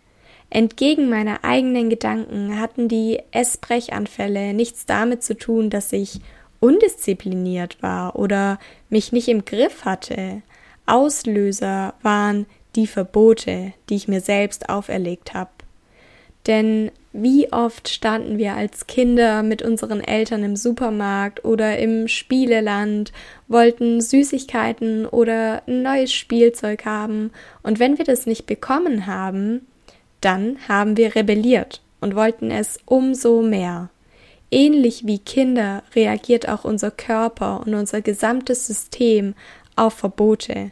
Entgegen 0.50 1.08
meiner 1.08 1.44
eigenen 1.44 1.88
Gedanken 1.88 2.60
hatten 2.60 2.88
die 2.88 3.20
Essbrechanfälle 3.32 4.52
nichts 4.52 4.84
damit 4.84 5.22
zu 5.22 5.34
tun, 5.34 5.70
dass 5.70 5.94
ich 5.94 6.20
undiszipliniert 6.60 7.82
war 7.82 8.16
oder 8.16 8.58
mich 8.88 9.12
nicht 9.12 9.28
im 9.28 9.44
Griff 9.44 9.84
hatte. 9.84 10.42
Auslöser 10.86 11.94
waren 12.02 12.46
die 12.76 12.86
Verbote, 12.86 13.72
die 13.88 13.96
ich 13.96 14.08
mir 14.08 14.20
selbst 14.20 14.68
auferlegt 14.68 15.34
habe. 15.34 15.50
Denn 16.46 16.92
wie 17.12 17.50
oft 17.50 17.88
standen 17.88 18.38
wir 18.38 18.54
als 18.54 18.86
Kinder 18.86 19.42
mit 19.42 19.62
unseren 19.62 20.00
Eltern 20.00 20.44
im 20.44 20.54
Supermarkt 20.54 21.44
oder 21.44 21.78
im 21.78 22.08
Spieleland, 22.08 23.12
wollten 23.48 24.00
Süßigkeiten 24.00 25.06
oder 25.06 25.62
ein 25.66 25.82
neues 25.82 26.12
Spielzeug 26.12 26.84
haben, 26.84 27.30
und 27.62 27.78
wenn 27.78 27.98
wir 27.98 28.04
das 28.04 28.26
nicht 28.26 28.46
bekommen 28.46 29.06
haben, 29.06 29.66
dann 30.20 30.58
haben 30.68 30.96
wir 30.96 31.14
rebelliert 31.14 31.80
und 32.00 32.14
wollten 32.14 32.50
es 32.50 32.78
umso 32.84 33.42
mehr. 33.42 33.88
Ähnlich 34.50 35.06
wie 35.06 35.18
Kinder 35.18 35.82
reagiert 35.94 36.48
auch 36.48 36.64
unser 36.64 36.90
Körper 36.90 37.60
und 37.66 37.74
unser 37.74 38.00
gesamtes 38.00 38.66
System 38.66 39.34
auf 39.74 39.94
Verbote. 39.94 40.70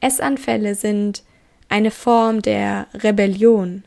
Essanfälle 0.00 0.74
sind 0.74 1.22
eine 1.68 1.90
Form 1.90 2.42
der 2.42 2.86
Rebellion. 2.94 3.84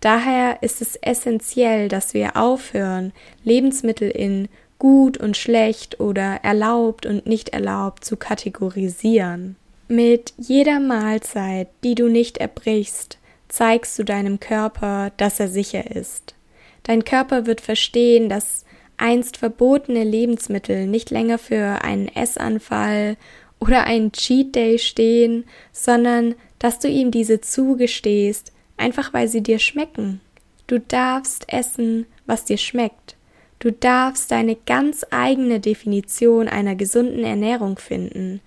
Daher 0.00 0.62
ist 0.62 0.80
es 0.80 0.96
essentiell, 0.96 1.88
dass 1.88 2.14
wir 2.14 2.36
aufhören, 2.36 3.12
Lebensmittel 3.44 4.10
in 4.10 4.48
gut 4.78 5.18
und 5.18 5.36
schlecht 5.36 6.00
oder 6.00 6.40
erlaubt 6.42 7.04
und 7.04 7.26
nicht 7.26 7.50
erlaubt 7.50 8.04
zu 8.04 8.16
kategorisieren. 8.16 9.56
Mit 9.88 10.32
jeder 10.38 10.80
Mahlzeit, 10.80 11.68
die 11.84 11.94
du 11.94 12.08
nicht 12.08 12.38
erbrichst, 12.38 13.18
zeigst 13.48 13.98
du 13.98 14.04
deinem 14.04 14.40
Körper, 14.40 15.12
dass 15.16 15.38
er 15.38 15.48
sicher 15.48 15.90
ist. 15.94 16.34
Dein 16.82 17.04
Körper 17.04 17.46
wird 17.46 17.60
verstehen, 17.60 18.28
dass 18.28 18.64
einst 18.96 19.36
verbotene 19.36 20.04
Lebensmittel 20.04 20.86
nicht 20.86 21.10
länger 21.10 21.38
für 21.38 21.82
einen 21.82 22.08
Essanfall 22.08 23.16
oder 23.58 23.84
einen 23.84 24.12
Cheat 24.12 24.54
Day 24.54 24.78
stehen, 24.78 25.44
sondern 25.72 26.34
dass 26.58 26.78
du 26.78 26.88
ihm 26.88 27.10
diese 27.10 27.40
zugestehst, 27.40 28.52
einfach 28.76 29.12
weil 29.12 29.28
sie 29.28 29.42
dir 29.42 29.58
schmecken. 29.58 30.20
Du 30.66 30.78
darfst 30.78 31.52
essen, 31.52 32.06
was 32.26 32.44
dir 32.44 32.58
schmeckt. 32.58 33.16
Du 33.58 33.72
darfst 33.72 34.30
deine 34.30 34.56
ganz 34.56 35.06
eigene 35.10 35.60
Definition 35.60 36.48
einer 36.48 36.74
gesunden 36.76 37.24
Ernährung 37.24 37.78
finden. 37.78 38.40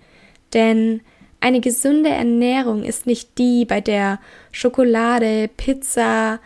Denn 0.52 1.00
Eine 1.44 1.60
gesunde 1.60 2.08
Ernährung 2.08 2.84
ist 2.84 3.04
nicht 3.04 3.36
die, 3.36 3.66
bei 3.66 3.82
der 3.82 4.18
Schokolade, 4.50 5.50
Pizza 5.54 6.40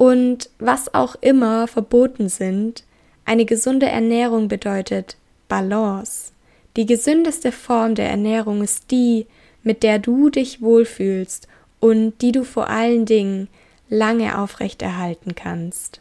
und 0.00 0.48
was 0.58 0.94
auch 0.94 1.14
immer 1.20 1.68
verboten 1.68 2.30
sind. 2.30 2.84
Eine 3.26 3.44
gesunde 3.44 3.84
Ernährung 3.84 4.48
bedeutet 4.48 5.18
Balance. 5.46 6.32
Die 6.78 6.86
gesündeste 6.86 7.52
Form 7.52 7.94
der 7.96 8.08
Ernährung 8.08 8.62
ist 8.62 8.90
die, 8.90 9.26
mit 9.62 9.82
der 9.82 9.98
du 9.98 10.30
dich 10.30 10.62
wohlfühlst 10.62 11.48
und 11.80 12.14
die 12.22 12.32
du 12.32 12.44
vor 12.44 12.70
allen 12.70 13.04
Dingen 13.04 13.48
lange 13.90 14.38
aufrechterhalten 14.38 15.34
kannst. 15.34 16.00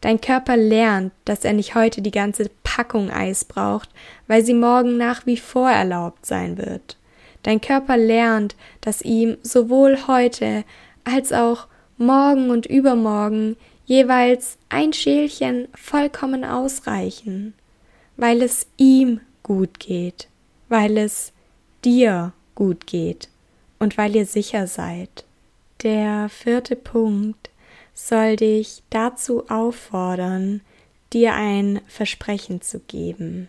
Dein 0.00 0.22
Körper 0.22 0.56
lernt, 0.56 1.12
dass 1.26 1.44
er 1.44 1.52
nicht 1.52 1.74
heute 1.74 2.00
die 2.00 2.12
ganze 2.12 2.50
Packung 2.62 3.10
Eis 3.10 3.44
braucht, 3.44 3.90
weil 4.28 4.42
sie 4.42 4.54
morgen 4.54 4.96
nach 4.96 5.26
wie 5.26 5.36
vor 5.36 5.68
erlaubt 5.68 6.24
sein 6.24 6.56
wird. 6.56 6.96
Dein 7.42 7.60
Körper 7.60 7.98
lernt, 7.98 8.56
dass 8.80 9.02
ihm 9.02 9.36
sowohl 9.42 10.06
heute 10.06 10.64
als 11.04 11.34
auch 11.34 11.66
morgen 12.00 12.50
und 12.50 12.66
übermorgen 12.66 13.56
jeweils 13.84 14.58
ein 14.68 14.92
Schälchen 14.92 15.68
vollkommen 15.74 16.44
ausreichen, 16.44 17.54
weil 18.16 18.42
es 18.42 18.66
ihm 18.76 19.20
gut 19.42 19.78
geht, 19.78 20.28
weil 20.68 20.96
es 20.96 21.32
dir 21.84 22.32
gut 22.54 22.86
geht 22.86 23.28
und 23.78 23.98
weil 23.98 24.16
ihr 24.16 24.26
sicher 24.26 24.66
seid. 24.66 25.24
Der 25.82 26.28
vierte 26.28 26.76
Punkt 26.76 27.50
soll 27.94 28.36
dich 28.36 28.82
dazu 28.90 29.48
auffordern, 29.48 30.60
dir 31.12 31.34
ein 31.34 31.80
Versprechen 31.86 32.60
zu 32.60 32.80
geben. 32.80 33.48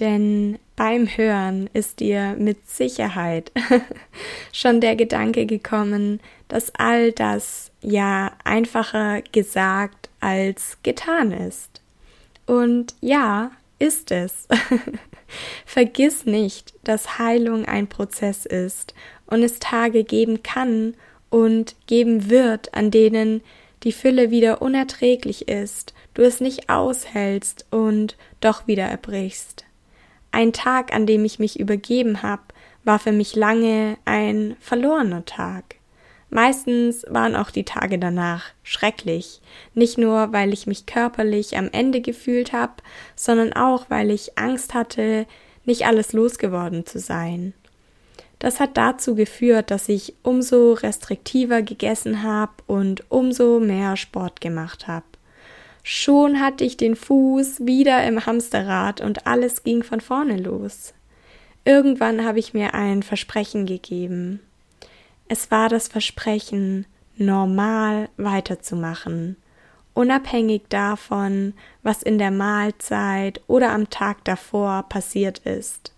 Denn 0.00 0.58
beim 0.76 1.06
Hören 1.06 1.70
ist 1.72 2.00
dir 2.00 2.34
mit 2.36 2.68
Sicherheit 2.68 3.52
schon 4.52 4.80
der 4.80 4.96
Gedanke 4.96 5.46
gekommen, 5.46 6.20
dass 6.48 6.74
all 6.74 7.12
das 7.12 7.70
ja 7.80 8.32
einfacher 8.42 9.22
gesagt 9.32 10.08
als 10.20 10.78
getan 10.82 11.30
ist. 11.30 11.80
Und 12.46 12.94
ja, 13.00 13.52
ist 13.78 14.10
es. 14.10 14.48
Vergiss 15.64 16.26
nicht, 16.26 16.74
dass 16.84 17.18
Heilung 17.18 17.64
ein 17.64 17.88
Prozess 17.88 18.46
ist 18.46 18.94
und 19.26 19.42
es 19.42 19.58
Tage 19.58 20.04
geben 20.04 20.42
kann 20.42 20.94
und 21.30 21.74
geben 21.86 22.30
wird, 22.30 22.74
an 22.74 22.90
denen 22.90 23.42
die 23.82 23.92
Fülle 23.92 24.30
wieder 24.30 24.62
unerträglich 24.62 25.48
ist, 25.48 25.94
du 26.14 26.22
es 26.22 26.40
nicht 26.40 26.68
aushältst 26.68 27.66
und 27.70 28.16
doch 28.40 28.66
wieder 28.66 28.84
erbrichst. 28.84 29.63
Ein 30.34 30.52
Tag, 30.52 30.92
an 30.92 31.06
dem 31.06 31.24
ich 31.24 31.38
mich 31.38 31.60
übergeben 31.60 32.24
hab, 32.24 32.52
war 32.82 32.98
für 32.98 33.12
mich 33.12 33.36
lange 33.36 33.96
ein 34.04 34.56
verlorener 34.58 35.24
Tag. 35.24 35.76
Meistens 36.28 37.06
waren 37.08 37.36
auch 37.36 37.52
die 37.52 37.62
Tage 37.62 38.00
danach 38.00 38.46
schrecklich, 38.64 39.40
nicht 39.74 39.96
nur 39.96 40.32
weil 40.32 40.52
ich 40.52 40.66
mich 40.66 40.86
körperlich 40.86 41.56
am 41.56 41.68
Ende 41.70 42.00
gefühlt 42.00 42.52
habe, 42.52 42.72
sondern 43.14 43.52
auch 43.52 43.90
weil 43.90 44.10
ich 44.10 44.36
Angst 44.36 44.74
hatte, 44.74 45.26
nicht 45.66 45.86
alles 45.86 46.12
losgeworden 46.12 46.84
zu 46.84 46.98
sein. 46.98 47.54
Das 48.40 48.58
hat 48.58 48.76
dazu 48.76 49.14
geführt, 49.14 49.70
dass 49.70 49.88
ich 49.88 50.14
umso 50.24 50.72
restriktiver 50.72 51.62
gegessen 51.62 52.24
habe 52.24 52.54
und 52.66 53.08
umso 53.08 53.60
mehr 53.60 53.96
Sport 53.96 54.40
gemacht 54.40 54.88
habe. 54.88 55.06
Schon 55.86 56.40
hatte 56.40 56.64
ich 56.64 56.78
den 56.78 56.96
Fuß 56.96 57.66
wieder 57.66 58.06
im 58.06 58.24
Hamsterrad 58.24 59.02
und 59.02 59.26
alles 59.26 59.64
ging 59.64 59.82
von 59.82 60.00
vorne 60.00 60.38
los. 60.38 60.94
Irgendwann 61.66 62.24
habe 62.24 62.38
ich 62.38 62.54
mir 62.54 62.72
ein 62.72 63.02
Versprechen 63.02 63.66
gegeben. 63.66 64.40
Es 65.28 65.50
war 65.50 65.68
das 65.68 65.88
Versprechen, 65.88 66.86
normal 67.16 68.08
weiterzumachen, 68.16 69.36
unabhängig 69.92 70.62
davon, 70.70 71.52
was 71.82 72.02
in 72.02 72.16
der 72.16 72.30
Mahlzeit 72.30 73.42
oder 73.46 73.70
am 73.72 73.90
Tag 73.90 74.24
davor 74.24 74.84
passiert 74.88 75.40
ist. 75.40 75.93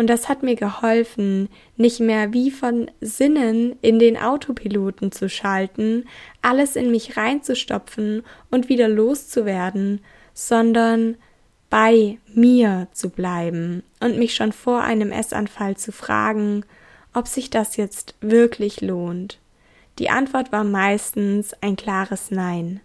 Und 0.00 0.06
das 0.06 0.30
hat 0.30 0.42
mir 0.42 0.56
geholfen, 0.56 1.50
nicht 1.76 2.00
mehr 2.00 2.32
wie 2.32 2.50
von 2.50 2.90
Sinnen 3.02 3.76
in 3.82 3.98
den 3.98 4.16
Autopiloten 4.16 5.12
zu 5.12 5.28
schalten, 5.28 6.06
alles 6.40 6.74
in 6.74 6.90
mich 6.90 7.18
reinzustopfen 7.18 8.22
und 8.50 8.70
wieder 8.70 8.88
loszuwerden, 8.88 10.00
sondern 10.32 11.18
bei 11.68 12.16
mir 12.32 12.88
zu 12.92 13.10
bleiben 13.10 13.82
und 14.00 14.16
mich 14.16 14.34
schon 14.34 14.52
vor 14.52 14.80
einem 14.80 15.12
Essanfall 15.12 15.76
zu 15.76 15.92
fragen, 15.92 16.64
ob 17.12 17.28
sich 17.28 17.50
das 17.50 17.76
jetzt 17.76 18.14
wirklich 18.22 18.80
lohnt. 18.80 19.38
Die 19.98 20.08
Antwort 20.08 20.50
war 20.50 20.64
meistens 20.64 21.52
ein 21.60 21.76
klares 21.76 22.30
Nein. 22.30 22.80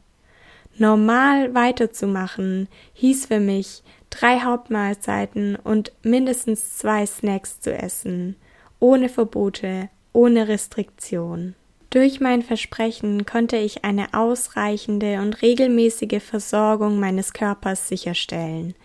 Normal 0.78 1.56
weiterzumachen 1.56 2.68
hieß 2.94 3.28
für 3.28 3.40
mich, 3.40 3.82
drei 4.10 4.40
Hauptmahlzeiten 4.40 5.56
und 5.56 5.94
mindestens 6.04 6.78
zwei 6.78 7.06
Snacks 7.06 7.62
zu 7.62 7.74
essen, 7.74 8.36
ohne 8.80 9.08
Verbote, 9.08 9.90
ohne 10.12 10.48
Restriktion. 10.48 11.56
Durch 11.90 12.20
mein 12.20 12.42
Versprechen 12.42 13.26
konnte 13.26 13.56
ich 13.56 13.86
eine 13.86 14.14
ausreichende 14.14 15.22
und 15.22 15.42
regelmäßige 15.42 16.22
Versorgung 16.22 17.00
meines 17.00 17.32
Körpers 17.32 17.88
sicherstellen. 17.88 18.76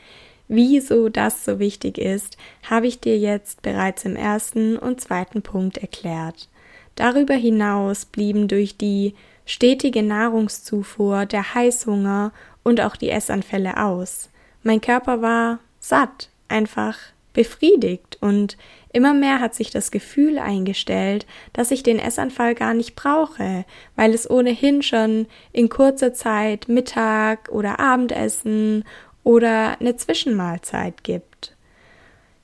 Wieso 0.47 1.09
das 1.09 1.45
so 1.45 1.59
wichtig 1.59 1.99
ist, 1.99 2.37
habe 2.69 2.87
ich 2.87 3.01
dir 3.01 3.19
jetzt 3.19 3.63
bereits 3.63 4.05
im 4.05 4.15
ersten 4.15 4.77
und 4.77 5.01
zweiten 5.01 5.43
Punkt 5.43 5.79
erklärt. 5.79 6.49
Darüber 6.95 7.35
hinaus 7.35 8.05
blieben 8.05 8.47
durch 8.47 8.77
die 8.77 9.15
stetige 9.51 10.05
Nahrungszufuhr 10.05 11.27
der 11.27 11.55
Heißhunger 11.55 12.33
und 12.63 12.81
auch 12.81 12.95
die 12.95 13.11
Essanfälle 13.11 13.83
aus. 13.83 14.31
Mein 14.63 14.81
Körper 14.81 15.23
war 15.23 15.59
satt, 15.81 16.29
einfach 16.49 16.97
befriedigt 17.33 18.19
und 18.21 18.57
immer 18.93 19.13
mehr 19.13 19.41
hat 19.41 19.55
sich 19.55 19.71
das 19.71 19.91
Gefühl 19.91 20.39
eingestellt, 20.39 21.27
dass 21.53 21.73
ich 21.73 21.83
den 21.83 21.99
Essanfall 21.99 22.55
gar 22.55 22.75
nicht 22.75 22.95
brauche, 22.95 23.65
weil 23.97 24.15
es 24.15 24.31
ohnehin 24.31 24.83
schon 24.83 25.27
in 25.53 25.69
kurzer 25.69 26.13
Zeit 26.13 26.69
Mittag 26.69 27.49
oder 27.51 27.81
Abendessen 27.81 28.85
oder 29.25 29.81
eine 29.81 29.97
Zwischenmahlzeit 29.97 31.03
gibt. 31.03 31.30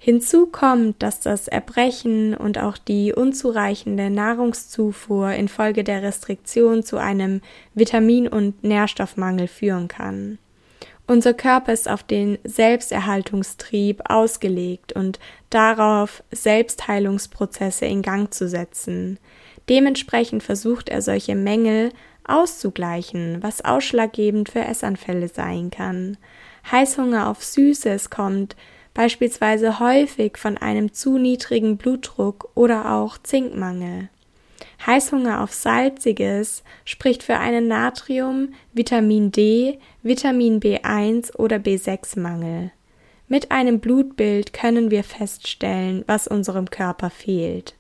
Hinzu 0.06 0.46
kommt, 0.46 1.02
dass 1.02 1.18
das 1.18 1.48
Erbrechen 1.48 2.36
und 2.36 2.58
auch 2.58 2.78
die 2.78 3.12
unzureichende 3.12 4.08
Nahrungszufuhr 4.08 5.32
infolge 5.32 5.82
der 5.82 6.04
Restriktion 6.04 6.84
zu 6.84 6.96
einem 6.98 7.40
Vitamin- 7.74 8.28
und 8.28 8.62
Nährstoffmangel 8.62 9.48
führen 9.48 9.88
kann. 9.88 10.38
Unser 11.08 11.34
Körper 11.34 11.72
ist 11.72 11.90
auf 11.90 12.04
den 12.04 12.38
Selbsterhaltungstrieb 12.44 14.08
ausgelegt 14.08 14.92
und 14.92 15.18
darauf, 15.50 16.22
Selbstheilungsprozesse 16.30 17.86
in 17.86 18.02
Gang 18.02 18.32
zu 18.32 18.48
setzen. 18.48 19.18
Dementsprechend 19.68 20.44
versucht 20.44 20.88
er 20.88 21.02
solche 21.02 21.34
Mängel 21.34 21.90
auszugleichen, 22.22 23.42
was 23.42 23.64
ausschlaggebend 23.64 24.50
für 24.50 24.60
Essanfälle 24.60 25.26
sein 25.26 25.70
kann. 25.72 26.16
Heißhunger 26.70 27.28
auf 27.28 27.42
Süßes 27.42 28.08
kommt 28.10 28.54
beispielsweise 28.96 29.78
häufig 29.78 30.38
von 30.38 30.56
einem 30.56 30.94
zu 30.94 31.18
niedrigen 31.18 31.76
Blutdruck 31.76 32.48
oder 32.54 32.92
auch 32.92 33.18
Zinkmangel. 33.18 34.09
Heißhunger 34.87 35.42
auf 35.42 35.52
Salziges 35.52 36.64
spricht 36.87 37.22
für 37.22 37.37
einen 37.37 37.68
Natrium, 37.68 38.54
Vitamin 38.72 39.32
D, 39.32 39.78
Vitamin 40.02 40.61
B1 40.61 41.37
oder 41.37 41.56
B6-Mangel. 41.56 42.72
Mit 43.28 43.50
einem 43.50 43.80
Blutbild 43.80 44.54
können 44.54 44.90
wir 44.90 45.04
feststellen, 45.04 46.02
was 46.06 46.26
unserem 46.26 46.70
Körper 46.70 47.11
fehlt. 47.11 47.74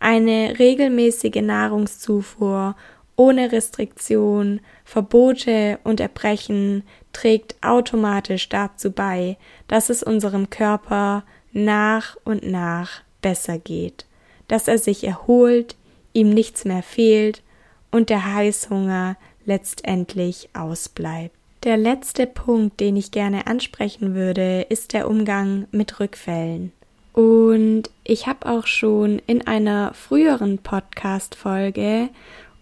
Eine 0.00 0.58
regelmäßige 0.58 1.40
Nahrungszufuhr 1.40 2.74
ohne 3.14 3.52
Restriktion, 3.52 4.60
Verbote 4.84 5.78
und 5.84 6.00
Erbrechen 6.00 6.82
trägt 7.18 7.56
automatisch 7.62 8.48
dazu 8.48 8.92
bei, 8.92 9.36
dass 9.66 9.90
es 9.90 10.04
unserem 10.04 10.50
Körper 10.50 11.24
nach 11.52 12.16
und 12.24 12.44
nach 12.44 13.00
besser 13.22 13.58
geht, 13.58 14.06
dass 14.46 14.68
er 14.68 14.78
sich 14.78 15.02
erholt, 15.02 15.74
ihm 16.12 16.30
nichts 16.30 16.64
mehr 16.64 16.84
fehlt 16.84 17.42
und 17.90 18.08
der 18.08 18.32
Heißhunger 18.34 19.16
letztendlich 19.46 20.50
ausbleibt. 20.54 21.34
Der 21.64 21.76
letzte 21.76 22.28
Punkt, 22.28 22.78
den 22.78 22.96
ich 22.96 23.10
gerne 23.10 23.48
ansprechen 23.48 24.14
würde, 24.14 24.66
ist 24.68 24.92
der 24.92 25.08
Umgang 25.08 25.66
mit 25.72 25.98
Rückfällen. 25.98 26.70
Und 27.14 27.90
ich 28.04 28.28
habe 28.28 28.48
auch 28.48 28.68
schon 28.68 29.20
in 29.26 29.44
einer 29.44 29.92
früheren 29.92 30.58
Podcast-Folge 30.58 32.10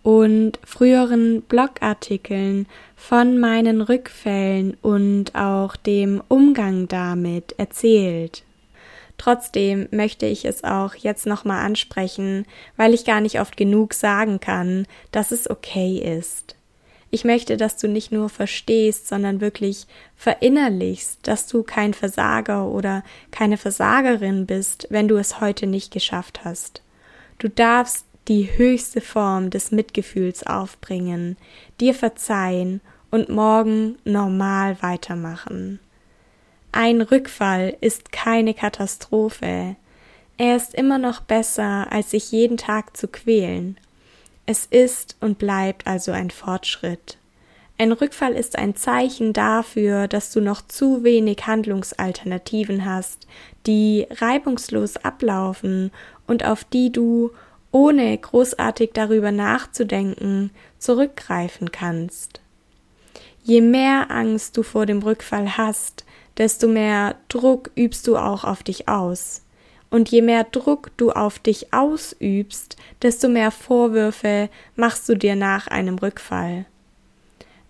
und 0.06 0.60
früheren 0.64 1.42
Blogartikeln 1.42 2.68
von 2.94 3.40
meinen 3.40 3.80
Rückfällen 3.80 4.76
und 4.80 5.34
auch 5.34 5.74
dem 5.74 6.22
Umgang 6.28 6.86
damit 6.86 7.56
erzählt. 7.58 8.44
Trotzdem 9.18 9.88
möchte 9.90 10.26
ich 10.26 10.44
es 10.44 10.62
auch 10.62 10.94
jetzt 10.94 11.26
nochmal 11.26 11.66
ansprechen, 11.66 12.46
weil 12.76 12.94
ich 12.94 13.04
gar 13.04 13.20
nicht 13.20 13.40
oft 13.40 13.56
genug 13.56 13.94
sagen 13.94 14.38
kann, 14.38 14.86
dass 15.10 15.32
es 15.32 15.50
okay 15.50 15.98
ist. 15.98 16.54
Ich 17.10 17.24
möchte, 17.24 17.56
dass 17.56 17.76
du 17.76 17.88
nicht 17.88 18.12
nur 18.12 18.28
verstehst, 18.28 19.08
sondern 19.08 19.40
wirklich 19.40 19.88
verinnerlichst, 20.14 21.18
dass 21.24 21.48
du 21.48 21.64
kein 21.64 21.94
Versager 21.94 22.68
oder 22.68 23.02
keine 23.32 23.56
Versagerin 23.56 24.46
bist, 24.46 24.86
wenn 24.88 25.08
du 25.08 25.16
es 25.16 25.40
heute 25.40 25.66
nicht 25.66 25.92
geschafft 25.92 26.44
hast. 26.44 26.80
Du 27.40 27.48
darfst 27.48 28.06
die 28.28 28.56
höchste 28.56 29.00
Form 29.00 29.50
des 29.50 29.70
Mitgefühls 29.70 30.46
aufbringen, 30.46 31.36
dir 31.80 31.94
verzeihen 31.94 32.80
und 33.10 33.28
morgen 33.28 33.96
normal 34.04 34.76
weitermachen. 34.82 35.78
Ein 36.72 37.00
Rückfall 37.00 37.76
ist 37.80 38.12
keine 38.12 38.52
Katastrophe. 38.52 39.76
Er 40.36 40.56
ist 40.56 40.74
immer 40.74 40.98
noch 40.98 41.22
besser, 41.22 41.86
als 41.90 42.10
sich 42.10 42.30
jeden 42.32 42.58
Tag 42.58 42.96
zu 42.96 43.08
quälen. 43.08 43.78
Es 44.44 44.66
ist 44.66 45.16
und 45.20 45.38
bleibt 45.38 45.86
also 45.86 46.12
ein 46.12 46.30
Fortschritt. 46.30 47.16
Ein 47.78 47.92
Rückfall 47.92 48.32
ist 48.32 48.56
ein 48.56 48.74
Zeichen 48.74 49.32
dafür, 49.32 50.08
dass 50.08 50.32
du 50.32 50.40
noch 50.40 50.66
zu 50.66 51.04
wenig 51.04 51.46
Handlungsalternativen 51.46 52.84
hast, 52.84 53.26
die 53.66 54.06
reibungslos 54.10 54.96
ablaufen 54.96 55.90
und 56.26 56.44
auf 56.44 56.64
die 56.64 56.90
du, 56.90 57.32
ohne 57.76 58.16
großartig 58.16 58.92
darüber 58.94 59.32
nachzudenken, 59.32 60.50
zurückgreifen 60.78 61.72
kannst. 61.72 62.40
Je 63.44 63.60
mehr 63.60 64.10
Angst 64.10 64.56
du 64.56 64.62
vor 64.62 64.86
dem 64.86 65.02
Rückfall 65.02 65.58
hast, 65.58 66.06
desto 66.38 66.68
mehr 66.68 67.16
Druck 67.28 67.70
übst 67.76 68.06
du 68.06 68.16
auch 68.16 68.44
auf 68.44 68.62
dich 68.62 68.88
aus. 68.88 69.42
Und 69.90 70.08
je 70.08 70.22
mehr 70.22 70.44
Druck 70.44 70.90
du 70.96 71.12
auf 71.12 71.38
dich 71.38 71.74
ausübst, 71.74 72.78
desto 73.02 73.28
mehr 73.28 73.50
Vorwürfe 73.50 74.48
machst 74.74 75.06
du 75.10 75.14
dir 75.14 75.36
nach 75.36 75.66
einem 75.66 75.98
Rückfall. 75.98 76.64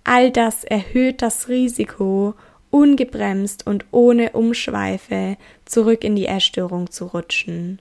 All 0.04 0.30
das 0.30 0.62
erhöht 0.62 1.20
das 1.20 1.48
Risiko, 1.48 2.34
ungebremst 2.70 3.66
und 3.66 3.84
ohne 3.90 4.30
Umschweife 4.30 5.36
zurück 5.64 6.04
in 6.04 6.14
die 6.14 6.26
Essstörung 6.26 6.92
zu 6.92 7.06
rutschen. 7.06 7.80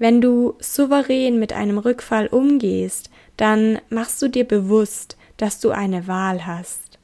Wenn 0.00 0.22
du 0.22 0.54
souverän 0.60 1.38
mit 1.38 1.52
einem 1.52 1.76
Rückfall 1.76 2.26
umgehst, 2.28 3.10
dann 3.36 3.78
machst 3.90 4.22
du 4.22 4.28
dir 4.28 4.44
bewusst, 4.48 5.18
dass 5.36 5.60
du 5.60 5.72
eine 5.72 6.08
Wahl 6.08 6.46
hast. 6.46 6.98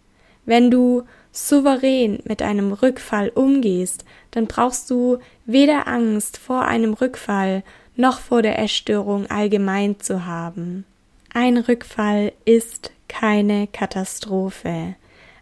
Wenn 0.47 0.71
du 0.71 1.03
souverän 1.31 2.21
mit 2.25 2.41
einem 2.41 2.73
Rückfall 2.73 3.29
umgehst, 3.29 4.07
dann 4.31 4.47
brauchst 4.47 4.89
du 4.89 5.19
weder 5.45 5.87
Angst 5.87 6.39
vor 6.39 6.63
einem 6.63 6.95
Rückfall 6.95 7.65
noch 7.97 8.19
vor 8.19 8.41
der 8.41 8.59
Essstörung 8.59 9.27
allgemein 9.27 10.01
zu 10.01 10.25
haben. 10.25 10.87
Ein 11.35 11.59
Rückfall 11.59 12.33
ist 12.47 12.93
keine 13.09 13.67
Katastrophe. 13.67 14.95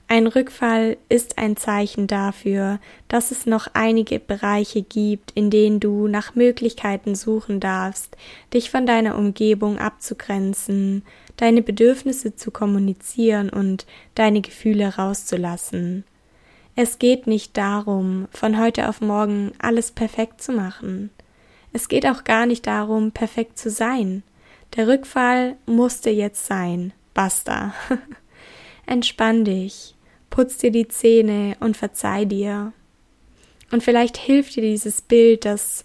Ein 0.06 0.26
Rückfall 0.26 0.98
ist 1.08 1.38
ein 1.38 1.56
Zeichen 1.56 2.06
dafür, 2.06 2.78
dass 3.08 3.30
es 3.30 3.46
noch 3.46 3.68
einige 3.72 4.20
Bereiche 4.20 4.82
gibt, 4.82 5.30
in 5.32 5.48
denen 5.50 5.80
du 5.80 6.08
nach 6.08 6.34
Möglichkeiten 6.34 7.14
suchen 7.14 7.58
darfst, 7.58 8.16
dich 8.52 8.70
von 8.70 8.84
deiner 8.84 9.16
Umgebung 9.16 9.78
abzugrenzen, 9.78 11.04
deine 11.36 11.62
Bedürfnisse 11.62 12.36
zu 12.36 12.50
kommunizieren 12.50 13.48
und 13.48 13.86
deine 14.14 14.42
Gefühle 14.42 14.94
rauszulassen. 14.96 16.04
Es 16.76 16.98
geht 16.98 17.26
nicht 17.26 17.56
darum, 17.56 18.28
von 18.30 18.60
heute 18.60 18.88
auf 18.88 19.00
morgen 19.00 19.52
alles 19.58 19.90
perfekt 19.90 20.42
zu 20.42 20.52
machen. 20.52 21.10
Es 21.72 21.88
geht 21.88 22.06
auch 22.06 22.24
gar 22.24 22.46
nicht 22.46 22.66
darum, 22.66 23.10
perfekt 23.12 23.58
zu 23.58 23.70
sein. 23.70 24.22
Der 24.76 24.86
Rückfall 24.86 25.56
musste 25.66 26.10
jetzt 26.10 26.46
sein. 26.46 26.92
Basta. 27.14 27.74
Entspann 28.86 29.44
dich, 29.44 29.93
putz 30.34 30.58
dir 30.58 30.72
die 30.72 30.88
Zähne 30.88 31.56
und 31.60 31.76
verzeih 31.76 32.24
dir. 32.24 32.72
Und 33.70 33.84
vielleicht 33.84 34.16
hilft 34.16 34.56
dir 34.56 34.62
dieses 34.62 35.00
Bild, 35.00 35.44
dass 35.44 35.84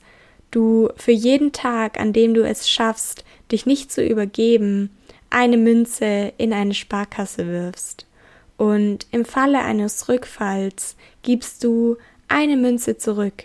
du 0.49 0.89
für 0.95 1.11
jeden 1.11 1.51
Tag, 1.51 1.99
an 1.99 2.13
dem 2.13 2.33
du 2.33 2.41
es 2.41 2.67
schaffst, 2.67 3.23
dich 3.51 3.67
nicht 3.67 3.91
zu 3.91 4.03
übergeben, 4.03 4.89
eine 5.29 5.57
Münze 5.57 6.33
in 6.39 6.51
eine 6.51 6.73
Sparkasse 6.73 7.45
wirfst. 7.45 8.07
Und 8.57 9.05
im 9.11 9.23
Falle 9.23 9.59
eines 9.59 10.09
Rückfalls 10.09 10.95
gibst 11.21 11.63
du 11.63 11.97
eine 12.27 12.57
Münze 12.57 12.97
zurück. 12.97 13.43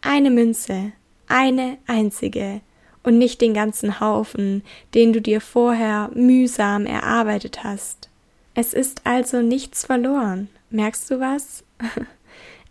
Eine 0.00 0.30
Münze, 0.30 0.90
eine 1.28 1.78
einzige 1.86 2.62
und 3.04 3.16
nicht 3.16 3.40
den 3.40 3.54
ganzen 3.54 4.00
Haufen, 4.00 4.64
den 4.94 5.12
du 5.12 5.20
dir 5.20 5.40
vorher 5.40 6.10
mühsam 6.14 6.84
erarbeitet 6.84 7.62
hast. 7.62 8.08
Es 8.54 8.74
ist 8.74 9.06
also 9.06 9.40
nichts 9.40 9.86
verloren. 9.86 10.48
Merkst 10.68 11.10
du 11.10 11.20
was? 11.20 11.64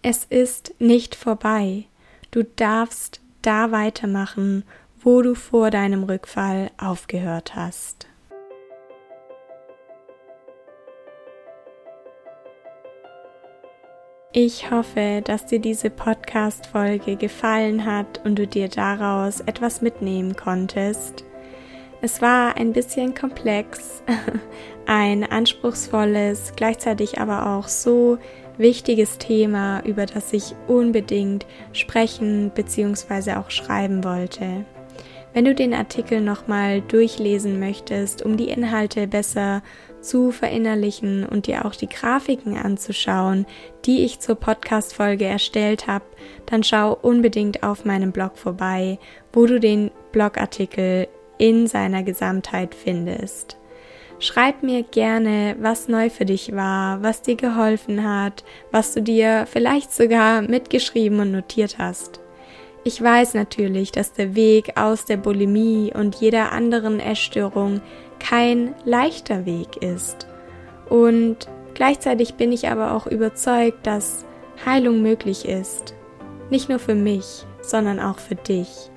es 0.03 0.25
ist 0.25 0.75
nicht 0.79 1.15
vorbei. 1.15 1.85
Du 2.29 2.43
darfst 2.43 3.19
da 3.41 3.71
weitermachen, 3.71 4.63
wo 5.01 5.23
du 5.23 5.33
vor 5.33 5.71
deinem 5.71 6.03
Rückfall 6.03 6.69
aufgehört 6.77 7.55
hast. 7.55 8.07
Ich 14.33 14.71
hoffe, 14.71 15.21
dass 15.25 15.47
dir 15.47 15.59
diese 15.59 15.89
Podcast-Folge 15.89 17.17
gefallen 17.17 17.85
hat 17.85 18.23
und 18.23 18.35
du 18.35 18.47
dir 18.47 18.69
daraus 18.69 19.41
etwas 19.41 19.81
mitnehmen 19.81 20.37
konntest. 20.37 21.25
Es 22.03 22.19
war 22.19 22.57
ein 22.57 22.73
bisschen 22.73 23.13
komplex, 23.13 24.01
ein 24.87 25.23
anspruchsvolles, 25.23 26.53
gleichzeitig 26.55 27.19
aber 27.19 27.55
auch 27.55 27.67
so 27.67 28.17
wichtiges 28.57 29.19
Thema, 29.19 29.81
über 29.85 30.07
das 30.07 30.33
ich 30.33 30.55
unbedingt 30.67 31.45
sprechen 31.73 32.51
bzw. 32.55 33.33
auch 33.33 33.51
schreiben 33.51 34.03
wollte. 34.03 34.65
Wenn 35.33 35.45
du 35.45 35.53
den 35.53 35.75
Artikel 35.75 36.21
nochmal 36.21 36.81
durchlesen 36.81 37.59
möchtest, 37.59 38.23
um 38.25 38.35
die 38.35 38.49
Inhalte 38.49 39.07
besser 39.07 39.61
zu 40.01 40.31
verinnerlichen 40.31 41.25
und 41.25 41.45
dir 41.45 41.65
auch 41.65 41.75
die 41.75 41.87
Grafiken 41.87 42.57
anzuschauen, 42.57 43.45
die 43.85 44.03
ich 44.03 44.19
zur 44.19 44.35
Podcast-Folge 44.35 45.25
erstellt 45.25 45.85
habe, 45.85 46.05
dann 46.47 46.63
schau 46.63 46.97
unbedingt 46.99 47.61
auf 47.61 47.85
meinem 47.85 48.11
Blog 48.11 48.37
vorbei, 48.37 48.97
wo 49.31 49.45
du 49.45 49.59
den 49.59 49.91
Blogartikel 50.11 51.07
in 51.41 51.65
seiner 51.65 52.03
Gesamtheit 52.03 52.75
findest. 52.75 53.57
Schreib 54.19 54.61
mir 54.61 54.83
gerne, 54.83 55.55
was 55.59 55.87
neu 55.87 56.11
für 56.11 56.25
dich 56.25 56.55
war, 56.55 57.01
was 57.01 57.23
dir 57.23 57.35
geholfen 57.35 58.07
hat, 58.07 58.43
was 58.69 58.93
du 58.93 59.01
dir 59.01 59.47
vielleicht 59.51 59.91
sogar 59.91 60.43
mitgeschrieben 60.43 61.19
und 61.19 61.31
notiert 61.31 61.79
hast. 61.79 62.19
Ich 62.83 63.01
weiß 63.01 63.33
natürlich, 63.33 63.91
dass 63.91 64.13
der 64.13 64.35
Weg 64.35 64.77
aus 64.79 65.05
der 65.05 65.17
Bulimie 65.17 65.91
und 65.91 66.17
jeder 66.17 66.51
anderen 66.51 66.99
Essstörung 66.99 67.81
kein 68.19 68.75
leichter 68.85 69.47
Weg 69.47 69.77
ist. 69.77 70.27
Und 70.89 71.49
gleichzeitig 71.73 72.35
bin 72.35 72.51
ich 72.51 72.69
aber 72.69 72.93
auch 72.93 73.07
überzeugt, 73.07 73.87
dass 73.87 74.25
Heilung 74.63 75.01
möglich 75.01 75.45
ist. 75.45 75.95
Nicht 76.51 76.69
nur 76.69 76.77
für 76.77 76.95
mich, 76.95 77.47
sondern 77.63 77.99
auch 77.99 78.19
für 78.19 78.35
dich. 78.35 78.90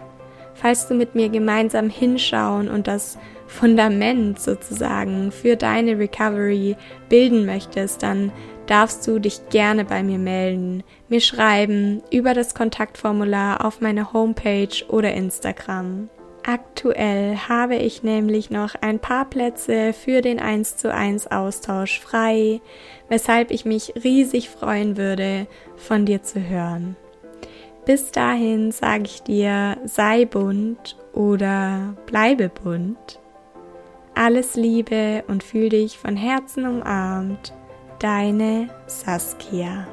Falls 0.65 0.89
du 0.89 0.95
mit 0.95 1.15
mir 1.15 1.29
gemeinsam 1.29 1.91
hinschauen 1.91 2.71
und 2.71 2.87
das 2.87 3.19
Fundament 3.47 4.41
sozusagen 4.41 5.31
für 5.31 5.57
deine 5.57 5.99
Recovery 5.99 6.75
bilden 7.11 7.45
möchtest, 7.45 8.03
dann 8.03 8.33
darfst 8.65 9.07
du 9.07 9.19
dich 9.19 9.51
gerne 9.51 9.85
bei 9.85 10.03
mir 10.03 10.17
melden, 10.17 10.83
mir 11.11 11.21
schreiben 11.21 12.03
über 12.11 12.33
das 12.33 12.55
Kontaktformular 12.55 13.63
auf 13.63 13.83
meiner 13.83 14.15
Homepage 14.15 14.87
oder 14.89 15.13
Instagram. 15.13 16.09
Aktuell 16.47 17.37
habe 17.37 17.77
ich 17.77 18.03
nämlich 18.03 18.49
noch 18.49 18.75
ein 18.75 19.01
paar 19.01 19.27
Plätze 19.27 19.93
für 19.93 20.23
den 20.23 20.41
1 20.41 20.79
zu 20.79 20.91
1 20.91 21.31
Austausch 21.31 22.01
frei, 22.01 22.63
weshalb 23.11 23.51
ich 23.51 23.67
mich 23.67 23.93
riesig 24.03 24.49
freuen 24.49 24.97
würde, 24.97 25.47
von 25.77 26.07
dir 26.07 26.23
zu 26.23 26.41
hören. 26.41 26.97
Bis 27.85 28.11
dahin 28.11 28.73
sage 28.73 29.05
ich 29.05 29.23
dir, 29.23 29.77
sei 29.85 30.25
bunt 30.25 30.97
oder 31.13 31.95
bleibe 32.07 32.49
bunt. 32.49 33.21
Alles 34.15 34.55
Liebe 34.55 35.25
und 35.29 35.43
fühl 35.43 35.69
dich 35.69 35.99
von 35.99 36.17
Herzen 36.17 36.67
umarmt. 36.67 37.53
Deine 37.99 38.69
Saskia. 38.87 39.87